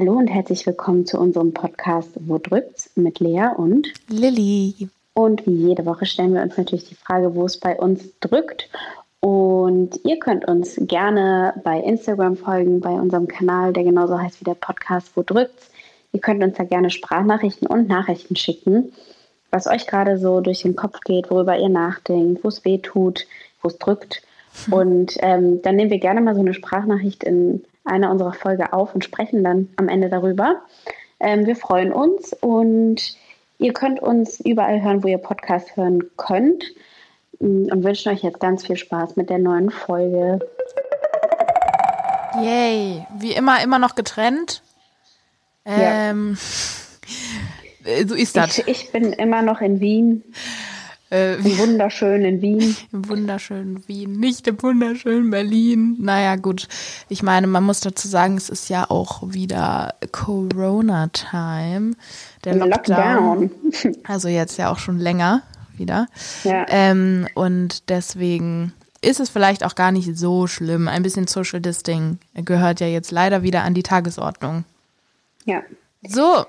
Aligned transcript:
Hallo 0.00 0.14
und 0.14 0.28
herzlich 0.28 0.66
willkommen 0.66 1.04
zu 1.04 1.18
unserem 1.18 1.52
Podcast 1.52 2.12
Wo 2.20 2.38
drückt's 2.38 2.90
mit 2.96 3.20
Lea 3.20 3.48
und 3.54 3.86
Lilly. 4.08 4.88
Und 5.12 5.46
wie 5.46 5.68
jede 5.68 5.84
Woche 5.84 6.06
stellen 6.06 6.32
wir 6.32 6.40
uns 6.40 6.56
natürlich 6.56 6.88
die 6.88 6.94
Frage, 6.94 7.34
wo 7.34 7.44
es 7.44 7.60
bei 7.60 7.76
uns 7.76 8.18
drückt. 8.20 8.70
Und 9.20 10.00
ihr 10.06 10.18
könnt 10.18 10.48
uns 10.48 10.76
gerne 10.80 11.52
bei 11.64 11.80
Instagram 11.80 12.38
folgen, 12.38 12.80
bei 12.80 12.92
unserem 12.92 13.28
Kanal, 13.28 13.74
der 13.74 13.84
genauso 13.84 14.18
heißt 14.18 14.40
wie 14.40 14.46
der 14.46 14.54
Podcast 14.54 15.14
Wo 15.16 15.22
drückt's. 15.22 15.70
Ihr 16.12 16.20
könnt 16.20 16.42
uns 16.42 16.56
da 16.56 16.64
gerne 16.64 16.88
Sprachnachrichten 16.88 17.66
und 17.66 17.86
Nachrichten 17.86 18.36
schicken, 18.36 18.94
was 19.50 19.66
euch 19.66 19.86
gerade 19.86 20.16
so 20.16 20.40
durch 20.40 20.62
den 20.62 20.76
Kopf 20.76 21.00
geht, 21.00 21.30
worüber 21.30 21.58
ihr 21.58 21.68
nachdenkt, 21.68 22.42
wo 22.42 22.48
es 22.48 22.64
weh 22.64 22.78
tut, 22.78 23.26
wo 23.60 23.68
es 23.68 23.76
drückt. 23.76 24.22
Hm. 24.64 24.72
Und 24.72 25.16
ähm, 25.18 25.60
dann 25.60 25.76
nehmen 25.76 25.90
wir 25.90 26.00
gerne 26.00 26.22
mal 26.22 26.34
so 26.34 26.40
eine 26.40 26.54
Sprachnachricht 26.54 27.22
in 27.22 27.64
einer 27.84 28.10
unserer 28.10 28.32
Folge 28.32 28.72
auf 28.72 28.94
und 28.94 29.04
sprechen 29.04 29.42
dann 29.44 29.68
am 29.76 29.88
Ende 29.88 30.08
darüber. 30.08 30.62
Ähm, 31.18 31.46
wir 31.46 31.56
freuen 31.56 31.92
uns 31.92 32.32
und 32.32 33.16
ihr 33.58 33.72
könnt 33.72 34.00
uns 34.00 34.40
überall 34.40 34.82
hören, 34.82 35.02
wo 35.02 35.08
ihr 35.08 35.18
Podcast 35.18 35.76
hören 35.76 36.10
könnt 36.16 36.64
mm, 37.38 37.66
und 37.70 37.84
wünschen 37.84 38.12
euch 38.12 38.22
jetzt 38.22 38.40
ganz 38.40 38.66
viel 38.66 38.76
Spaß 38.76 39.16
mit 39.16 39.30
der 39.30 39.38
neuen 39.38 39.70
Folge. 39.70 40.38
Yay, 42.40 43.06
wie 43.18 43.32
immer, 43.32 43.62
immer 43.62 43.78
noch 43.78 43.94
getrennt. 43.94 44.62
Ähm, 45.64 46.38
ja. 47.84 48.06
so 48.06 48.14
ist 48.14 48.36
das. 48.36 48.58
Ich, 48.58 48.68
ich 48.68 48.92
bin 48.92 49.12
immer 49.12 49.42
noch 49.42 49.60
in 49.60 49.80
Wien. 49.80 50.22
Äh, 51.10 51.36
Im 51.36 51.58
wunderschönen 51.58 52.40
Wien. 52.40 52.76
Im 52.92 53.08
wunderschönen 53.08 53.88
Wien, 53.88 54.20
nicht 54.20 54.46
im 54.46 54.62
wunderschönen 54.62 55.30
Berlin. 55.30 55.96
Naja, 55.98 56.36
gut. 56.36 56.68
Ich 57.08 57.22
meine, 57.22 57.48
man 57.48 57.64
muss 57.64 57.80
dazu 57.80 58.06
sagen, 58.06 58.36
es 58.36 58.48
ist 58.48 58.68
ja 58.68 58.88
auch 58.88 59.22
wieder 59.26 59.94
Corona-Time. 60.12 61.92
Der 62.44 62.54
Lockdown. 62.54 63.42
Lockdown. 63.42 63.50
Also 64.04 64.28
jetzt 64.28 64.56
ja 64.56 64.70
auch 64.70 64.78
schon 64.78 64.98
länger 64.98 65.42
wieder. 65.76 66.06
Ja. 66.44 66.66
Ähm, 66.68 67.26
und 67.34 67.88
deswegen 67.88 68.72
ist 69.02 69.18
es 69.18 69.30
vielleicht 69.30 69.64
auch 69.64 69.74
gar 69.74 69.90
nicht 69.90 70.16
so 70.16 70.46
schlimm. 70.46 70.86
Ein 70.86 71.02
bisschen 71.02 71.26
Social 71.26 71.60
Disting 71.60 72.18
gehört 72.34 72.80
ja 72.80 72.86
jetzt 72.86 73.10
leider 73.10 73.42
wieder 73.42 73.64
an 73.64 73.74
die 73.74 73.82
Tagesordnung. 73.82 74.64
Ja. 75.44 75.62
So, 76.06 76.44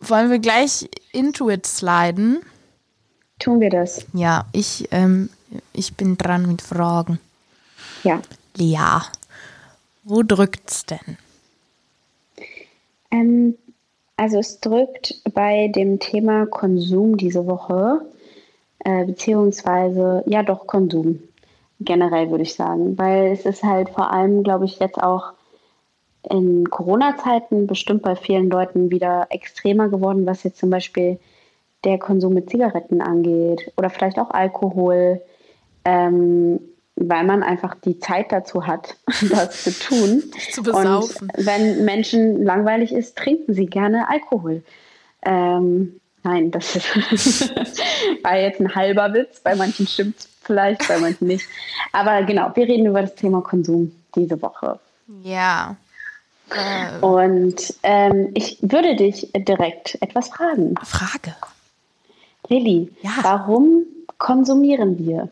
wollen 0.00 0.30
wir 0.30 0.38
gleich 0.38 0.88
into 1.12 1.48
it 1.48 1.66
sliden? 1.66 2.40
Tun 3.38 3.60
wir 3.60 3.70
das? 3.70 4.06
Ja, 4.12 4.46
ich, 4.52 4.88
ähm, 4.90 5.30
ich 5.72 5.94
bin 5.94 6.16
dran 6.16 6.46
mit 6.46 6.62
Fragen. 6.62 7.18
Ja. 8.02 8.20
Ja. 8.56 9.02
Wo 10.04 10.22
drückt's 10.22 10.84
denn? 10.86 11.18
Ähm, 13.10 13.56
also 14.16 14.38
es 14.38 14.60
drückt 14.60 15.22
bei 15.32 15.68
dem 15.68 15.98
Thema 15.98 16.46
Konsum 16.46 17.16
diese 17.16 17.46
Woche, 17.46 18.04
äh, 18.80 19.04
beziehungsweise 19.04 20.22
ja 20.26 20.42
doch 20.42 20.66
Konsum 20.66 21.20
generell 21.80 22.30
würde 22.30 22.42
ich 22.42 22.54
sagen, 22.54 22.96
weil 22.98 23.32
es 23.32 23.44
ist 23.46 23.62
halt 23.62 23.90
vor 23.90 24.12
allem, 24.12 24.42
glaube 24.42 24.64
ich, 24.64 24.78
jetzt 24.78 25.02
auch 25.02 25.32
in 26.30 26.68
Corona-Zeiten 26.70 27.66
bestimmt 27.66 28.02
bei 28.02 28.16
vielen 28.16 28.48
Leuten 28.48 28.90
wieder 28.90 29.26
extremer 29.30 29.88
geworden, 29.88 30.26
was 30.26 30.42
jetzt 30.42 30.58
zum 30.58 30.70
Beispiel 30.70 31.18
der 31.84 31.98
Konsum 31.98 32.34
mit 32.34 32.50
Zigaretten 32.50 33.00
angeht 33.00 33.72
oder 33.76 33.90
vielleicht 33.90 34.18
auch 34.18 34.30
Alkohol, 34.30 35.20
ähm, 35.84 36.60
weil 36.96 37.24
man 37.24 37.42
einfach 37.42 37.74
die 37.74 37.98
Zeit 37.98 38.32
dazu 38.32 38.66
hat, 38.66 38.96
das 39.30 39.64
zu 39.64 39.70
tun. 39.78 40.22
zu 40.52 40.62
besaufen. 40.62 41.30
Und 41.36 41.46
wenn 41.46 41.84
Menschen 41.84 42.44
langweilig 42.44 42.92
ist, 42.92 43.16
trinken 43.16 43.54
sie 43.54 43.66
gerne 43.66 44.08
Alkohol. 44.08 44.62
Ähm, 45.22 46.00
nein, 46.22 46.50
das 46.50 46.74
war 48.22 48.36
jetzt 48.38 48.60
ein 48.60 48.74
halber 48.74 49.12
Witz. 49.14 49.40
Bei 49.40 49.54
manchen 49.54 49.86
stimmt 49.86 50.18
es 50.18 50.28
vielleicht, 50.42 50.86
bei 50.86 50.98
manchen 50.98 51.26
nicht. 51.26 51.46
Aber 51.92 52.22
genau, 52.22 52.50
wir 52.54 52.66
reden 52.66 52.86
über 52.86 53.02
das 53.02 53.14
Thema 53.14 53.42
Konsum 53.42 53.92
diese 54.14 54.40
Woche. 54.40 54.78
Ja. 55.22 55.76
Und 57.00 57.74
ähm, 57.82 58.30
ich 58.34 58.58
würde 58.60 58.96
dich 58.96 59.30
direkt 59.34 59.98
etwas 60.00 60.28
fragen. 60.28 60.74
Frage. 60.84 61.34
Lilly, 62.48 62.90
ja. 63.02 63.10
warum 63.22 63.84
konsumieren 64.18 64.98
wir? 64.98 65.30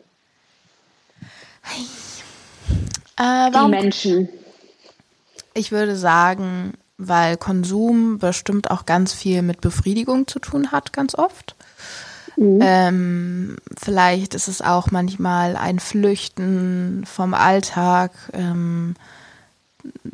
Äh, 3.17 3.23
warum? 3.23 3.73
Die 3.73 3.79
Menschen. 3.79 4.29
Ich 5.55 5.71
würde 5.71 5.97
sagen, 5.97 6.73
weil 6.97 7.37
Konsum 7.37 8.19
bestimmt 8.19 8.71
auch 8.71 8.87
ganz 8.87 9.13
viel 9.13 9.43
mit 9.43 9.61
Befriedigung 9.61 10.27
zu 10.27 10.39
tun 10.39 10.73
hat, 10.73 10.93
ganz 10.93 11.15
oft. 11.15 11.55
Mhm. 12.37 12.59
Ähm, 12.63 13.57
vielleicht 13.79 14.35
ist 14.35 14.49
es 14.49 14.63
auch 14.63 14.91
manchmal 14.91 15.57
ein 15.57 15.79
Flüchten 15.79 17.05
vom 17.07 17.35
Alltag, 17.35 18.13
ähm, 18.33 18.95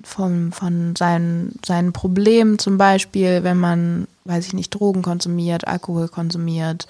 vom, 0.03 0.53
von 0.53 0.97
seinen, 0.97 1.59
seinen 1.65 1.93
Problemen 1.93 2.59
zum 2.59 2.79
Beispiel, 2.79 3.43
wenn 3.43 3.59
man 3.59 4.07
weiß 4.29 4.47
ich 4.47 4.55
nicht, 4.55 4.71
Drogen 4.71 5.03
konsumiert, 5.03 5.67
Alkohol 5.67 6.09
konsumiert, 6.09 6.87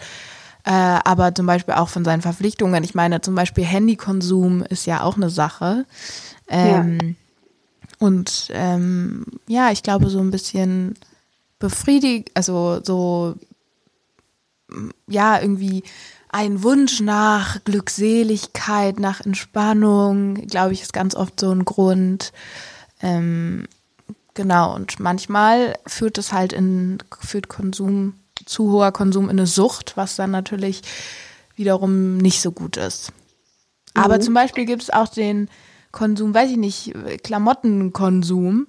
äh, 0.64 0.70
aber 0.70 1.34
zum 1.34 1.46
Beispiel 1.46 1.74
auch 1.74 1.88
von 1.88 2.04
seinen 2.04 2.20
Verpflichtungen. 2.20 2.84
Ich 2.84 2.94
meine, 2.94 3.20
zum 3.20 3.34
Beispiel 3.34 3.64
Handykonsum 3.64 4.62
ist 4.62 4.86
ja 4.86 5.02
auch 5.02 5.16
eine 5.16 5.30
Sache. 5.30 5.86
Ähm, 6.48 6.98
ja. 7.00 7.08
Und 8.00 8.48
ähm, 8.52 9.24
ja, 9.46 9.70
ich 9.70 9.82
glaube, 9.82 10.10
so 10.10 10.18
ein 10.18 10.30
bisschen 10.30 10.96
befriedigt, 11.58 12.30
also 12.34 12.80
so, 12.82 13.34
ja, 15.06 15.40
irgendwie 15.40 15.82
ein 16.30 16.62
Wunsch 16.62 17.00
nach 17.00 17.62
Glückseligkeit, 17.64 18.98
nach 19.00 19.20
Entspannung, 19.20 20.34
glaube 20.46 20.72
ich, 20.72 20.82
ist 20.82 20.92
ganz 20.92 21.14
oft 21.14 21.40
so 21.40 21.50
ein 21.50 21.64
Grund. 21.64 22.32
Ähm, 23.00 23.66
Genau, 24.38 24.72
und 24.72 25.00
manchmal 25.00 25.76
führt 25.84 26.16
es 26.16 26.32
halt 26.32 26.52
in, 26.52 26.98
führt 27.18 27.48
Konsum, 27.48 28.14
zu 28.46 28.70
hoher 28.70 28.92
Konsum 28.92 29.24
in 29.24 29.30
eine 29.30 29.48
Sucht, 29.48 29.96
was 29.96 30.14
dann 30.14 30.30
natürlich 30.30 30.82
wiederum 31.56 32.18
nicht 32.18 32.40
so 32.40 32.52
gut 32.52 32.76
ist. 32.76 33.10
Mhm. 33.96 34.02
Aber 34.04 34.20
zum 34.20 34.34
Beispiel 34.34 34.64
gibt 34.64 34.84
es 34.84 34.90
auch 34.90 35.08
den 35.08 35.48
Konsum, 35.90 36.34
weiß 36.34 36.52
ich 36.52 36.56
nicht, 36.56 36.94
Klamottenkonsum. 37.24 38.68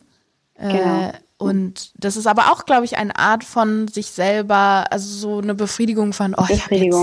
Äh, 0.55 0.71
genau. 0.71 1.09
Äh, 1.09 1.13
und 1.37 1.91
das 2.03 2.17
ist 2.17 2.25
aber 2.25 2.51
auch, 2.51 2.65
glaube 2.65 2.85
ich, 2.85 2.97
eine 2.97 3.15
Art 3.19 3.43
von 3.43 3.87
sich 3.89 4.07
selber, 4.07 4.85
also 4.89 5.07
so 5.07 5.37
eine 5.37 5.53
Befriedigung 5.53 6.13
von, 6.13 6.33
oh, 6.35 6.47
ich 6.49 6.65
habe 6.65 6.77
jetzt, 6.77 6.97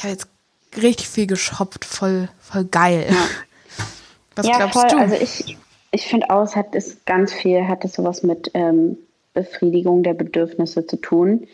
hab 0.00 0.10
jetzt 0.10 0.28
richtig 0.76 1.08
viel 1.08 1.26
geshoppt, 1.26 1.84
voll, 1.84 2.28
voll 2.40 2.64
geil. 2.64 3.06
Ja. 3.10 3.16
Was 4.36 4.46
ja, 4.46 4.56
glaubst 4.56 4.80
voll. 4.80 4.88
du? 4.88 4.98
Also 4.98 5.14
ich, 5.16 5.58
ich 5.90 6.06
finde 6.06 6.30
auch, 6.30 6.42
es 6.42 6.56
hat 6.56 6.74
es 6.74 7.04
ganz 7.04 7.32
viel, 7.32 7.68
hat 7.68 7.84
es 7.84 7.94
sowas 7.94 8.22
mit 8.22 8.50
ähm, 8.54 8.96
Befriedigung 9.34 10.02
der 10.02 10.14
Bedürfnisse 10.14 10.86
zu 10.86 10.96
tun. 10.96 11.46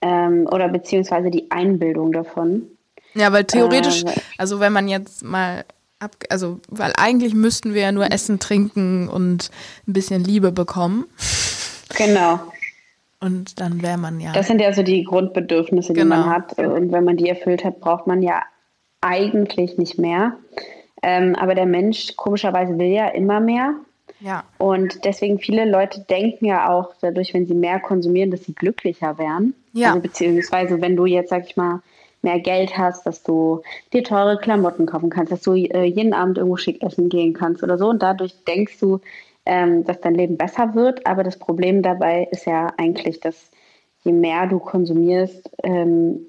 Ähm, 0.00 0.46
oder 0.50 0.68
beziehungsweise 0.68 1.30
die 1.30 1.50
Einbildung 1.50 2.12
davon. 2.12 2.68
Ja, 3.14 3.32
weil 3.32 3.44
theoretisch, 3.44 4.04
äh, 4.04 4.12
also 4.38 4.60
wenn 4.60 4.72
man 4.72 4.88
jetzt 4.88 5.24
mal 5.24 5.64
ab, 5.98 6.14
also, 6.28 6.60
weil 6.68 6.92
eigentlich 6.96 7.34
müssten 7.34 7.74
wir 7.74 7.82
ja 7.82 7.92
nur 7.92 8.12
essen, 8.12 8.38
trinken 8.38 9.08
und 9.08 9.50
ein 9.88 9.92
bisschen 9.92 10.22
Liebe 10.22 10.52
bekommen. 10.52 11.06
Genau. 11.96 12.40
Und 13.24 13.58
dann 13.58 13.80
wäre 13.80 13.96
man 13.96 14.20
ja. 14.20 14.32
Das 14.32 14.48
sind 14.48 14.60
ja 14.60 14.72
so 14.74 14.82
die 14.82 15.02
Grundbedürfnisse, 15.02 15.94
die 15.94 16.00
genau. 16.00 16.16
man 16.16 16.26
hat. 16.30 16.58
Und 16.58 16.92
wenn 16.92 17.04
man 17.04 17.16
die 17.16 17.28
erfüllt 17.28 17.64
hat, 17.64 17.80
braucht 17.80 18.06
man 18.06 18.20
ja 18.22 18.42
eigentlich 19.00 19.78
nicht 19.78 19.98
mehr. 19.98 20.36
Ähm, 21.02 21.34
aber 21.34 21.54
der 21.54 21.64
Mensch 21.64 22.16
komischerweise 22.16 22.78
will 22.78 22.88
ja 22.88 23.08
immer 23.08 23.40
mehr. 23.40 23.76
Ja. 24.20 24.44
Und 24.58 25.06
deswegen 25.06 25.38
viele 25.38 25.64
Leute 25.64 26.04
denken 26.08 26.44
ja 26.44 26.68
auch 26.70 26.94
dadurch, 27.00 27.32
wenn 27.32 27.46
sie 27.46 27.54
mehr 27.54 27.80
konsumieren, 27.80 28.30
dass 28.30 28.44
sie 28.44 28.54
glücklicher 28.54 29.16
wären. 29.16 29.54
Ja. 29.72 29.88
Also 29.88 30.00
beziehungsweise 30.00 30.82
wenn 30.82 30.94
du 30.94 31.06
jetzt, 31.06 31.30
sag 31.30 31.46
ich 31.46 31.56
mal, 31.56 31.80
mehr 32.20 32.40
Geld 32.40 32.76
hast, 32.76 33.06
dass 33.06 33.22
du 33.22 33.62
dir 33.94 34.04
teure 34.04 34.36
Klamotten 34.36 34.84
kaufen 34.84 35.08
kannst, 35.08 35.32
dass 35.32 35.40
du 35.40 35.54
äh, 35.54 35.84
jeden 35.84 36.12
Abend 36.12 36.36
irgendwo 36.36 36.58
schick 36.58 36.82
essen 36.82 37.08
gehen 37.08 37.32
kannst 37.32 37.62
oder 37.62 37.78
so. 37.78 37.88
Und 37.88 38.02
dadurch 38.02 38.34
denkst 38.44 38.78
du, 38.80 39.00
ähm, 39.46 39.84
dass 39.84 40.00
dein 40.00 40.14
Leben 40.14 40.36
besser 40.36 40.74
wird. 40.74 41.06
Aber 41.06 41.22
das 41.22 41.38
Problem 41.38 41.82
dabei 41.82 42.28
ist 42.30 42.46
ja 42.46 42.72
eigentlich, 42.76 43.20
dass 43.20 43.50
je 44.02 44.12
mehr 44.12 44.46
du 44.46 44.58
konsumierst, 44.58 45.50
ähm, 45.62 46.26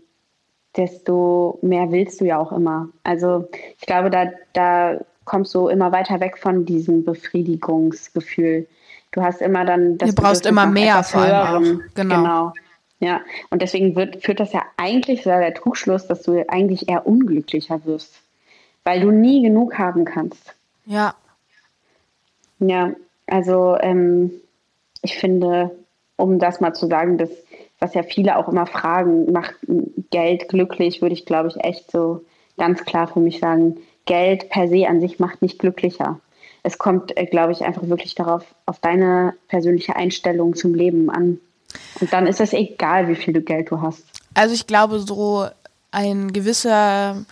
desto 0.75 1.59
mehr 1.61 1.91
willst 1.91 2.21
du 2.21 2.25
ja 2.25 2.37
auch 2.37 2.51
immer. 2.51 2.89
Also 3.03 3.47
ich 3.79 3.85
glaube, 3.85 4.09
da, 4.09 4.29
da 4.53 4.99
kommst 5.23 5.53
du 5.55 5.67
immer 5.67 5.91
weiter 5.91 6.19
weg 6.19 6.37
von 6.37 6.65
diesem 6.65 7.03
Befriedigungsgefühl. 7.03 8.67
Du 9.11 9.21
hast 9.21 9.41
immer 9.41 9.65
dann 9.65 9.97
das. 9.97 10.13
Du 10.13 10.21
brauchst 10.21 10.45
immer 10.45 10.65
mehr 10.65 11.03
vor 11.03 11.21
allem. 11.21 11.81
Genau. 11.95 12.15
genau. 12.15 12.53
Ja, 12.99 13.21
und 13.49 13.61
deswegen 13.61 13.95
wird, 13.95 14.23
führt 14.23 14.39
das 14.39 14.53
ja 14.53 14.63
eigentlich 14.77 15.23
so 15.23 15.29
der 15.29 15.53
Trugschluss, 15.53 16.07
dass 16.07 16.23
du 16.23 16.43
eigentlich 16.47 16.87
eher 16.89 17.05
unglücklicher 17.05 17.83
wirst, 17.85 18.21
weil 18.83 19.01
du 19.01 19.11
nie 19.11 19.41
genug 19.41 19.77
haben 19.77 20.05
kannst. 20.05 20.55
Ja. 20.85 21.13
Ja, 22.59 22.91
also 23.27 23.77
ähm, 23.79 24.31
ich 25.01 25.17
finde, 25.17 25.71
um 26.17 26.39
das 26.39 26.59
mal 26.61 26.73
zu 26.73 26.87
sagen, 26.87 27.17
das, 27.17 27.29
was 27.79 27.93
ja 27.93 28.03
viele 28.03 28.37
auch 28.37 28.47
immer 28.47 28.65
fragen, 28.65 29.31
macht 29.31 29.55
Geld 30.09 30.49
glücklich, 30.49 31.01
würde 31.01 31.13
ich, 31.13 31.25
glaube 31.25 31.49
ich, 31.49 31.63
echt 31.63 31.91
so 31.91 32.23
ganz 32.57 32.85
klar 32.85 33.07
für 33.07 33.19
mich 33.19 33.39
sagen, 33.39 33.77
Geld 34.05 34.49
per 34.49 34.67
se 34.67 34.87
an 34.87 35.01
sich 35.01 35.19
macht 35.19 35.41
nicht 35.41 35.59
glücklicher. 35.59 36.19
Es 36.63 36.77
kommt, 36.77 37.15
äh, 37.17 37.25
glaube 37.25 37.51
ich, 37.51 37.63
einfach 37.63 37.87
wirklich 37.87 38.15
darauf, 38.15 38.43
auf 38.65 38.79
deine 38.79 39.33
persönliche 39.47 39.95
Einstellung 39.95 40.55
zum 40.55 40.73
Leben 40.73 41.09
an. 41.09 41.39
Und 41.99 42.13
dann 42.13 42.27
ist 42.27 42.39
es 42.39 42.53
egal, 42.53 43.07
wie 43.07 43.15
viel 43.15 43.39
Geld 43.41 43.71
du 43.71 43.81
hast. 43.81 44.03
Also 44.33 44.53
ich 44.53 44.65
glaube, 44.65 44.99
so 44.99 45.45
ein 45.91 46.33
gewisser 46.33 47.25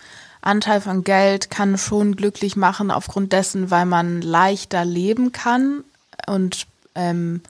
Anteil 0.44 0.80
von 0.80 1.04
Geld 1.04 1.50
kann 1.50 1.78
schon 1.78 2.16
glücklich 2.16 2.56
machen, 2.56 2.90
aufgrund 2.90 3.32
dessen, 3.32 3.70
weil 3.70 3.86
man 3.86 4.20
leichter 4.20 4.84
leben 4.84 5.32
kann 5.32 5.84
und 6.26 6.66
ähm, 6.94 7.40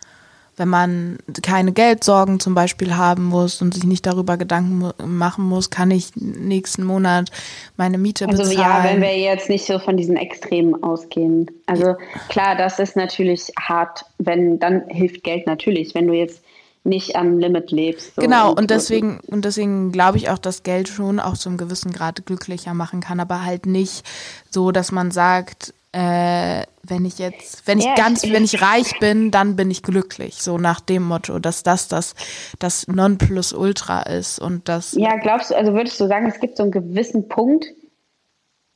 wenn 0.56 0.69
man 0.69 1.19
keine 1.43 1.73
Geldsorgen 1.73 2.38
zum 2.38 2.55
Beispiel 2.55 2.96
haben 2.96 3.25
muss 3.25 3.61
und 3.61 3.75
sich 3.75 3.85
nicht 3.85 4.06
darüber 4.06 4.37
Gedanken 4.37 4.93
machen 5.05 5.44
muss, 5.44 5.70
kann 5.70 5.91
ich 5.91 6.14
nächsten 6.14 6.85
Monat 6.85 7.31
meine 7.76 7.99
Miete 7.99 8.29
also 8.29 8.43
bezahlen. 8.43 8.64
Also 8.64 8.87
ja, 8.87 8.93
wenn 8.93 9.02
wir 9.02 9.19
jetzt 9.19 9.49
nicht 9.49 9.67
so 9.67 9.79
von 9.79 9.97
diesen 9.97 10.17
Extremen 10.17 10.81
ausgehen. 10.82 11.50
Also 11.67 11.97
klar, 12.29 12.56
das 12.56 12.79
ist 12.79 12.94
natürlich 12.94 13.52
hart, 13.58 14.05
wenn 14.19 14.58
dann 14.61 14.88
hilft 14.88 15.25
Geld 15.25 15.47
natürlich, 15.47 15.94
wenn 15.94 16.06
du 16.06 16.14
jetzt 16.14 16.40
nicht 16.84 17.16
am 17.16 17.38
Limit 17.38 17.70
lebst. 17.70 18.14
So 18.14 18.22
genau, 18.22 18.52
und, 18.52 18.70
deswegen, 18.70 19.20
und 19.26 19.44
deswegen 19.44 19.90
glaube 19.90 20.19
ich 20.19 20.28
auch, 20.28 20.38
dass 20.38 20.62
Geld 20.62 20.88
schon 20.88 21.19
auch 21.19 21.34
zu 21.34 21.48
einem 21.48 21.58
gewissen 21.58 21.92
Grad 21.92 22.26
glücklicher 22.26 22.75
machen 22.75 23.00
kann, 23.00 23.20
aber 23.20 23.44
halt 23.44 23.66
nicht 23.66 24.04
so, 24.50 24.70
dass 24.70 24.92
man 24.92 25.10
sagt, 25.10 25.72
äh, 25.92 26.64
wenn 26.82 27.04
ich 27.04 27.19
jetzt, 27.19 27.66
wenn 27.66 27.78
ich 27.78 27.86
ja, 27.86 27.94
ganz, 27.94 28.25
ich, 28.25 28.32
wenn 28.32 28.44
ich 28.44 28.60
reich 28.60 28.98
bin, 28.98 29.31
dann 29.31 29.56
bin 29.56 29.70
ich 29.70 29.82
glücklich, 29.82 30.42
so 30.42 30.58
nach 30.58 30.81
dem 30.81 31.04
Motto, 31.04 31.38
dass 31.38 31.62
das 31.62 31.88
das, 31.88 32.14
das 32.58 32.87
Nonplusultra 32.88 34.02
ist 34.02 34.38
und 34.38 34.69
das. 34.69 34.92
Ja, 34.92 35.16
glaubst 35.16 35.50
du, 35.50 35.56
also 35.56 35.72
würdest 35.72 35.98
du 36.00 36.06
sagen, 36.06 36.26
es 36.26 36.40
gibt 36.40 36.56
so 36.56 36.64
einen 36.64 36.72
gewissen 36.72 37.28
Punkt 37.28 37.66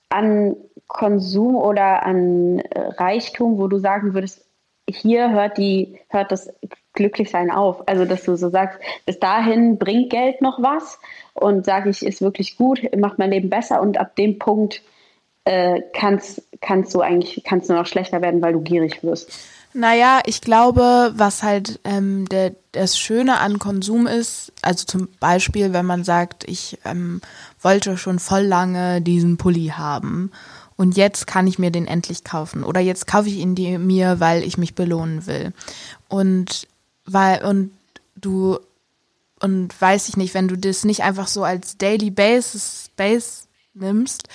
an 0.08 0.56
Konsum 0.87 1.56
oder 1.56 2.06
an 2.06 2.61
äh, 2.61 2.81
Reichtum, 2.96 3.58
wo 3.58 3.66
du 3.66 3.78
sagen 3.78 4.14
würdest, 4.14 4.48
hier 4.88 5.31
hört 5.31 5.58
die, 5.58 5.99
hört 6.08 6.32
das 6.32 6.50
Glücklichsein 6.94 7.50
auf. 7.50 7.87
Also, 7.87 8.05
dass 8.05 8.25
du 8.25 8.37
so 8.37 8.50
sagst, 8.50 8.79
bis 9.06 9.19
dahin 9.19 9.79
bringt 9.79 10.11
Geld 10.11 10.40
noch 10.43 10.62
was 10.62 10.99
und 11.35 11.64
sage 11.64 11.90
ich, 11.90 12.05
ist 12.05 12.20
wirklich 12.20 12.56
gut, 12.56 12.81
macht 12.96 13.19
mein 13.19 13.31
Leben 13.31 13.50
besser 13.50 13.81
und 13.81 13.99
ab 13.99 14.17
dem 14.17 14.38
Punkt 14.38 14.82
äh, 15.44 15.82
kannst, 15.93 16.43
kannst 16.61 16.94
du 16.94 17.00
eigentlich, 17.00 17.43
kannst 17.44 17.70
du 17.70 17.75
noch 17.75 17.87
schlechter 17.87 18.20
werden, 18.20 18.43
weil 18.43 18.52
du 18.52 18.61
gierig 18.61 19.02
wirst. 19.02 19.31
Naja, 19.75 20.20
ich 20.25 20.40
glaube, 20.40 21.12
was 21.14 21.43
halt 21.43 21.79
ähm, 21.85 22.26
der, 22.31 22.52
das 22.73 22.99
Schöne 22.99 23.38
an 23.38 23.58
Konsum 23.58 24.06
ist, 24.06 24.52
also 24.62 24.85
zum 24.87 25.08
Beispiel, 25.20 25.73
wenn 25.73 25.87
man 25.87 26.05
sagt, 26.05 26.49
ich 26.49 26.79
ähm, 26.85 27.20
wollte 27.61 27.96
schon 27.96 28.19
voll 28.19 28.43
lange 28.43 29.02
diesen 29.02 29.37
Pulli 29.37 29.73
haben 29.76 30.32
und 30.78 30.96
jetzt 30.96 31.26
kann 31.26 31.48
ich 31.48 31.58
mir 31.58 31.72
den 31.72 31.88
endlich 31.88 32.22
kaufen 32.22 32.62
oder 32.62 32.80
jetzt 32.80 33.08
kaufe 33.08 33.28
ich 33.28 33.38
ihn 33.38 33.54
mir, 33.84 34.20
weil 34.20 34.44
ich 34.44 34.58
mich 34.58 34.76
belohnen 34.76 35.26
will. 35.26 35.52
Und 36.08 36.69
weil, 37.04 37.44
und 37.44 37.72
du, 38.14 38.60
und 39.40 39.78
weiß 39.80 40.08
ich 40.08 40.16
nicht, 40.16 40.34
wenn 40.34 40.46
du 40.46 40.56
das 40.56 40.84
nicht 40.84 41.02
einfach 41.02 41.26
so 41.26 41.42
als 41.42 41.78
Daily 41.78 42.10
Basis, 42.10 42.90
Base 42.96 43.48
nimmst 43.78 44.28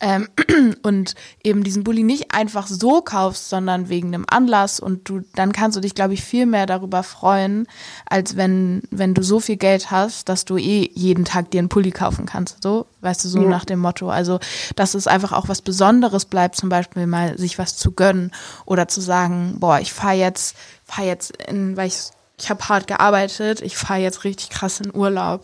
ähm, 0.00 0.28
und 0.82 1.14
eben 1.44 1.62
diesen 1.62 1.84
Bulli 1.84 2.02
nicht 2.02 2.34
einfach 2.34 2.66
so 2.66 3.02
kaufst, 3.02 3.50
sondern 3.50 3.88
wegen 3.88 4.08
einem 4.08 4.24
Anlass 4.28 4.80
und 4.80 5.08
du, 5.08 5.20
dann 5.34 5.52
kannst 5.52 5.76
du 5.76 5.80
dich, 5.80 5.94
glaube 5.94 6.14
ich, 6.14 6.22
viel 6.22 6.46
mehr 6.46 6.66
darüber 6.66 7.02
freuen, 7.02 7.66
als 8.06 8.36
wenn, 8.36 8.82
wenn 8.90 9.14
du 9.14 9.22
so 9.22 9.40
viel 9.40 9.56
Geld 9.56 9.90
hast, 9.90 10.28
dass 10.28 10.46
du 10.46 10.56
eh 10.56 10.90
jeden 10.94 11.24
Tag 11.24 11.50
dir 11.50 11.58
einen 11.58 11.68
Pulli 11.68 11.90
kaufen 11.90 12.26
kannst. 12.26 12.62
So, 12.62 12.86
weißt 13.02 13.24
du, 13.24 13.28
so 13.28 13.42
ja. 13.42 13.48
nach 13.48 13.66
dem 13.66 13.78
Motto. 13.78 14.10
Also, 14.10 14.40
dass 14.74 14.94
es 14.94 15.06
einfach 15.06 15.32
auch 15.32 15.48
was 15.48 15.62
Besonderes 15.62 16.24
bleibt, 16.24 16.56
zum 16.56 16.70
Beispiel 16.70 17.06
mal 17.06 17.36
sich 17.38 17.58
was 17.58 17.76
zu 17.76 17.92
gönnen 17.92 18.32
oder 18.64 18.88
zu 18.88 19.00
sagen, 19.00 19.56
boah, 19.58 19.80
ich 19.80 19.92
fahre 19.92 20.16
jetzt, 20.16 20.56
fahr 20.84 21.04
jetzt 21.04 21.36
in, 21.46 21.76
weil 21.76 21.88
ich 21.88 22.10
ich 22.42 22.48
habe 22.48 22.66
hart 22.70 22.86
gearbeitet, 22.86 23.60
ich 23.60 23.76
fahre 23.76 24.00
jetzt 24.00 24.24
richtig 24.24 24.48
krass 24.48 24.80
in 24.80 24.94
Urlaub. 24.94 25.42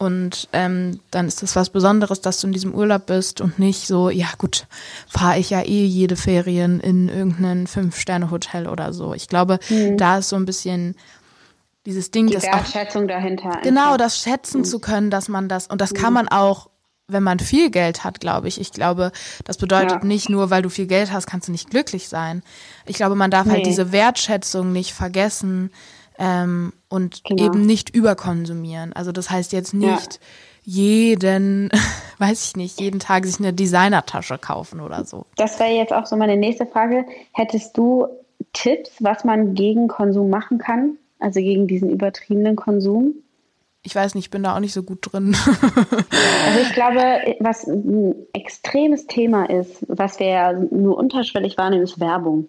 Und 0.00 0.48
ähm, 0.54 0.98
dann 1.10 1.28
ist 1.28 1.42
das 1.42 1.56
was 1.56 1.68
Besonderes, 1.68 2.22
dass 2.22 2.40
du 2.40 2.46
in 2.46 2.54
diesem 2.54 2.74
Urlaub 2.74 3.04
bist 3.04 3.42
und 3.42 3.58
nicht 3.58 3.86
so, 3.86 4.08
ja 4.08 4.28
gut, 4.38 4.66
fahre 5.06 5.38
ich 5.38 5.50
ja 5.50 5.60
eh 5.60 5.84
jede 5.84 6.16
Ferien 6.16 6.80
in 6.80 7.10
irgendein 7.10 7.66
Fünf-Sterne-Hotel 7.66 8.66
oder 8.66 8.94
so. 8.94 9.12
Ich 9.12 9.28
glaube, 9.28 9.58
mhm. 9.68 9.98
da 9.98 10.16
ist 10.16 10.30
so 10.30 10.36
ein 10.36 10.46
bisschen 10.46 10.96
dieses 11.84 12.10
Ding, 12.10 12.28
Die 12.28 12.32
das 12.32 12.44
Wertschätzung 12.44 13.04
auch, 13.04 13.08
dahinter. 13.08 13.58
Genau, 13.62 13.98
das 13.98 14.18
schätzen 14.18 14.62
mhm. 14.62 14.64
zu 14.64 14.78
können, 14.78 15.10
dass 15.10 15.28
man 15.28 15.50
das, 15.50 15.66
und 15.66 15.82
das 15.82 15.92
mhm. 15.92 15.96
kann 15.96 16.12
man 16.14 16.28
auch 16.28 16.70
wenn 17.12 17.24
man 17.24 17.40
viel 17.40 17.70
Geld 17.70 18.04
hat, 18.04 18.20
glaube 18.20 18.46
ich. 18.46 18.60
Ich 18.60 18.70
glaube, 18.70 19.10
das 19.42 19.56
bedeutet 19.56 20.02
ja. 20.02 20.04
nicht 20.04 20.28
nur, 20.28 20.50
weil 20.50 20.62
du 20.62 20.68
viel 20.68 20.86
Geld 20.86 21.10
hast, 21.10 21.26
kannst 21.26 21.48
du 21.48 21.52
nicht 21.52 21.68
glücklich 21.68 22.08
sein. 22.08 22.44
Ich 22.86 22.94
glaube, 22.94 23.16
man 23.16 23.32
darf 23.32 23.46
halt 23.46 23.48
nee. 23.48 23.64
halt 23.64 23.66
diese 23.66 23.90
Wertschätzung 23.90 24.70
nicht 24.70 24.92
vergessen, 24.92 25.72
ähm, 26.20 26.72
und 26.88 27.24
genau. 27.24 27.44
eben 27.44 27.66
nicht 27.66 27.90
überkonsumieren. 27.94 28.92
Also 28.92 29.10
das 29.10 29.30
heißt 29.30 29.52
jetzt 29.52 29.74
nicht 29.74 30.14
ja. 30.14 30.20
jeden, 30.62 31.70
weiß 32.18 32.48
ich 32.48 32.56
nicht, 32.56 32.80
jeden 32.80 33.00
Tag 33.00 33.24
sich 33.24 33.38
eine 33.38 33.52
Designertasche 33.52 34.38
kaufen 34.38 34.80
oder 34.80 35.04
so. 35.04 35.26
Das 35.36 35.58
wäre 35.58 35.72
jetzt 35.72 35.92
auch 35.92 36.06
so 36.06 36.16
meine 36.16 36.36
nächste 36.36 36.66
Frage. 36.66 37.06
Hättest 37.32 37.76
du 37.76 38.06
Tipps, 38.52 38.92
was 39.00 39.24
man 39.24 39.54
gegen 39.54 39.88
Konsum 39.88 40.30
machen 40.30 40.58
kann? 40.58 40.96
Also 41.18 41.40
gegen 41.40 41.66
diesen 41.66 41.90
übertriebenen 41.90 42.56
Konsum? 42.56 43.14
Ich 43.82 43.94
weiß 43.94 44.14
nicht, 44.14 44.26
ich 44.26 44.30
bin 44.30 44.42
da 44.42 44.54
auch 44.54 44.60
nicht 44.60 44.74
so 44.74 44.82
gut 44.82 44.98
drin. 45.10 45.34
also 45.46 46.60
ich 46.60 46.72
glaube, 46.74 47.36
was 47.40 47.66
ein 47.66 48.14
extremes 48.34 49.06
Thema 49.06 49.48
ist, 49.48 49.86
was 49.88 50.18
wir 50.18 50.26
ja 50.26 50.52
nur 50.52 50.98
unterschwellig 50.98 51.56
wahrnehmen, 51.56 51.84
ist 51.84 52.00
Werbung. 52.00 52.48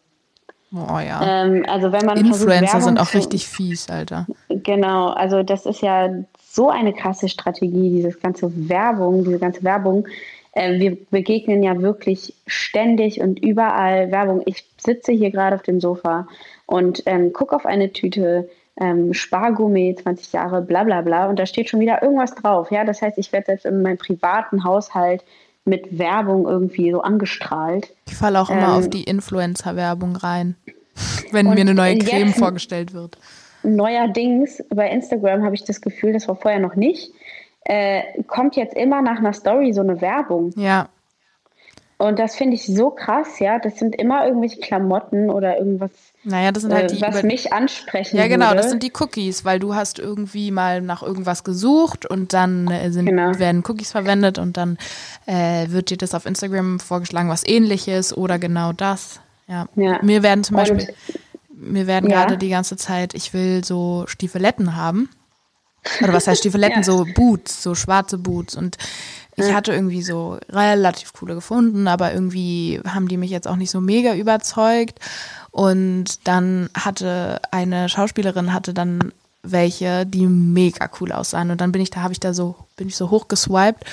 Oh 0.74 1.00
ja. 1.00 1.44
Ähm, 1.44 1.66
also 1.68 1.92
wenn 1.92 2.06
man 2.06 2.18
Influencer 2.18 2.82
sind 2.82 3.00
auch 3.00 3.14
richtig 3.14 3.48
fies, 3.48 3.90
Alter. 3.90 4.26
Genau, 4.50 5.10
also 5.10 5.44
das 5.44 5.66
ist 5.66 5.82
ja 5.82 6.10
so 6.40 6.70
eine 6.70 6.94
krasse 6.94 7.28
Strategie, 7.28 7.90
diese 7.90 8.12
ganze 8.12 8.70
Werbung, 8.70 9.24
diese 9.26 9.40
ganze 9.40 9.64
Werbung. 9.64 10.08
Äh, 10.54 10.80
wir 10.80 10.98
begegnen 11.10 11.64
ja 11.64 11.82
wirklich 11.82 12.34
ständig 12.48 13.22
und 13.22 13.40
überall 13.40 14.12
Werbung. 14.12 14.44
Ich 14.46 14.66
sitze 14.78 15.12
hier 15.12 15.32
gerade 15.32 15.56
auf 15.56 15.62
dem 15.62 15.82
Sofa 15.82 16.28
und 16.66 17.04
ähm, 17.06 17.34
gucke 17.34 17.56
auf 17.56 17.66
eine 17.66 17.92
Tüte, 17.92 18.50
ähm, 18.80 19.14
Spargourmet, 19.14 20.00
20 20.00 20.32
Jahre, 20.32 20.62
bla 20.62 20.84
bla 20.84 21.01
bla, 21.01 21.30
und 21.30 21.38
da 21.38 21.46
steht 21.46 21.70
schon 21.70 21.82
wieder 21.82 22.01
irgendwas 22.01 22.34
drauf. 22.36 22.72
Ja, 22.72 22.86
das 22.86 23.01
heißt, 23.01 23.18
ich 23.18 23.32
werde 23.34 23.48
selbst 23.48 23.66
in 23.66 23.82
meinem 23.82 23.98
privaten 23.98 24.63
Haushalt 24.63 25.24
mit 25.65 25.98
Werbung 25.98 26.48
irgendwie 26.48 26.91
so 26.91 27.01
angestrahlt. 27.01 27.94
Ich 28.08 28.15
falle 28.15 28.41
auch 28.41 28.50
immer 28.50 28.70
ähm, 28.70 28.80
auf 28.80 28.89
die 28.89 29.03
Influencer-Werbung 29.03 30.15
rein, 30.15 30.56
wenn 31.32 31.48
mir 31.48 31.62
eine 31.62 31.74
neue 31.74 31.98
Creme 31.98 32.34
vorgestellt 32.34 32.94
wird. 32.94 33.18
Neuerdings 33.63 34.63
bei 34.70 34.89
Instagram 34.89 35.44
habe 35.44 35.56
ich 35.56 35.63
das 35.63 35.82
Gefühl, 35.82 36.13
das 36.13 36.27
war 36.27 36.36
vorher 36.36 36.60
noch 36.60 36.75
nicht, 36.75 37.12
äh, 37.65 38.01
kommt 38.24 38.56
jetzt 38.56 38.75
immer 38.75 39.01
nach 39.01 39.20
einer 39.20 39.34
Story 39.34 39.72
so 39.74 39.82
eine 39.82 40.01
Werbung. 40.01 40.51
Ja. 40.56 40.89
Und 42.01 42.17
das 42.17 42.36
finde 42.36 42.55
ich 42.55 42.65
so 42.65 42.89
krass, 42.89 43.38
ja. 43.38 43.60
Das 43.60 43.77
sind 43.77 43.96
immer 43.96 44.25
irgendwelche 44.25 44.60
Klamotten 44.60 45.29
oder 45.29 45.60
irgendwas, 45.60 45.91
naja, 46.24 46.51
das 46.51 46.63
sind 46.63 46.74
halt 46.74 46.91
äh, 46.91 46.96
die, 46.96 47.01
was 47.01 47.22
mich 47.22 47.53
ansprechen 47.53 48.17
Ja, 48.17 48.27
genau, 48.27 48.48
würde. 48.48 48.58
das 48.58 48.70
sind 48.72 48.81
die 48.81 48.91
Cookies, 49.00 49.46
weil 49.46 49.60
du 49.60 49.75
hast 49.75 50.00
irgendwie 50.00 50.50
mal 50.50 50.81
nach 50.81 51.03
irgendwas 51.03 51.43
gesucht 51.43 52.08
und 52.08 52.34
dann 52.34 52.67
äh, 52.72 52.91
sind, 52.91 53.05
genau. 53.05 53.38
werden 53.38 53.63
Cookies 53.67 53.91
verwendet 53.91 54.39
und 54.39 54.58
dann 54.58 54.79
äh, 55.27 55.67
wird 55.70 55.91
dir 55.91 55.98
das 55.98 56.15
auf 56.15 56.25
Instagram 56.25 56.79
vorgeschlagen, 56.79 57.29
was 57.29 57.46
ähnliches 57.46 58.17
oder 58.17 58.39
genau 58.39 58.74
das. 58.74 59.20
Ja. 59.48 59.67
ja. 59.75 60.00
Mir 60.01 60.24
werden 60.24 60.43
zum 60.43 60.58
Beispiel, 60.58 60.88
und, 61.50 61.72
mir 61.72 61.86
werden 61.86 62.10
ja. 62.10 62.17
gerade 62.17 62.39
die 62.39 62.50
ganze 62.50 62.77
Zeit, 62.77 63.13
ich 63.13 63.34
will 63.36 63.63
so 63.63 64.05
Stiefeletten 64.08 64.75
haben. 64.75 65.08
Oder 66.01 66.13
was 66.13 66.27
heißt 66.27 66.39
Stiefeletten? 66.39 66.77
ja. 66.77 66.84
So 66.84 67.05
Boots, 67.15 67.62
so 67.62 67.75
schwarze 67.75 68.17
Boots. 68.17 68.55
Und 68.55 68.77
ich 69.36 69.54
hatte 69.54 69.74
irgendwie 69.74 70.02
so 70.02 70.38
relativ 70.50 71.14
coole 71.14 71.36
gefunden, 71.36 71.88
aber 71.88 72.14
irgendwie 72.14 72.82
haben 72.86 73.08
die 73.08 73.18
mich 73.18 73.32
jetzt 73.32 73.48
auch 73.48 73.56
nicht 73.56 73.72
so 73.72 73.82
mega 73.82 74.14
überzeugt. 74.16 75.00
Und 75.52 76.28
dann 76.28 76.70
hatte 76.74 77.42
eine 77.52 77.90
Schauspielerin 77.90 78.54
hatte 78.54 78.74
dann 78.74 79.14
welche, 79.44 80.06
die 80.06 80.28
mega 80.28 80.90
cool 81.00 81.12
aussahen. 81.12 81.52
Und 81.52 81.62
dann 81.62 81.72
bin 81.72 81.82
ich 81.82 81.90
da, 81.90 82.02
habe 82.02 82.14
ich 82.14 82.20
da 82.20 82.34
so, 82.34 82.56
bin 82.76 82.88
ich 82.88 82.96
so 82.96 83.10
hochgeswiped 83.10 83.86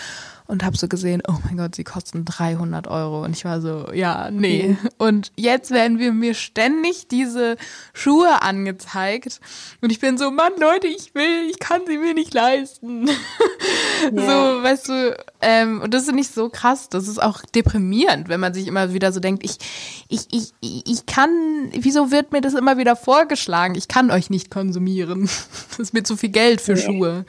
und 0.48 0.64
habe 0.64 0.78
so 0.78 0.88
gesehen, 0.88 1.22
oh 1.28 1.34
mein 1.44 1.58
Gott, 1.58 1.74
sie 1.74 1.84
kosten 1.84 2.24
300 2.24 2.88
Euro. 2.88 3.22
Und 3.22 3.36
ich 3.36 3.44
war 3.44 3.60
so, 3.60 3.92
ja, 3.92 4.30
nee. 4.30 4.78
Und 4.96 5.30
jetzt 5.36 5.70
werden 5.70 5.98
wir 5.98 6.10
mir 6.12 6.32
ständig 6.32 7.06
diese 7.06 7.58
Schuhe 7.92 8.40
angezeigt. 8.40 9.40
Und 9.82 9.90
ich 9.90 10.00
bin 10.00 10.16
so, 10.16 10.30
Mann, 10.30 10.52
Leute, 10.58 10.86
ich 10.86 11.14
will, 11.14 11.50
ich 11.50 11.58
kann 11.58 11.82
sie 11.86 11.98
mir 11.98 12.14
nicht 12.14 12.34
leisten. 12.34 13.08
Ja. 14.12 14.22
So, 14.22 14.62
weißt 14.62 14.88
du, 14.88 15.16
ähm, 15.40 15.80
und 15.82 15.92
das 15.92 16.04
ist 16.04 16.14
nicht 16.14 16.32
so 16.32 16.48
krass. 16.48 16.88
Das 16.88 17.08
ist 17.08 17.20
auch 17.20 17.42
deprimierend, 17.42 18.28
wenn 18.28 18.38
man 18.38 18.54
sich 18.54 18.68
immer 18.68 18.94
wieder 18.94 19.10
so 19.10 19.18
denkt, 19.18 19.44
ich, 19.44 19.58
ich, 20.08 20.28
ich, 20.30 20.52
ich 20.60 21.04
kann, 21.04 21.30
wieso 21.72 22.12
wird 22.12 22.30
mir 22.30 22.40
das 22.40 22.54
immer 22.54 22.78
wieder 22.78 22.94
vorgeschlagen? 22.94 23.74
Ich 23.74 23.88
kann 23.88 24.12
euch 24.12 24.30
nicht 24.30 24.50
konsumieren. 24.50 25.28
Das 25.70 25.80
ist 25.80 25.94
mir 25.94 26.04
zu 26.04 26.16
viel 26.16 26.30
Geld 26.30 26.60
für 26.60 26.76
Schuhe. 26.76 27.24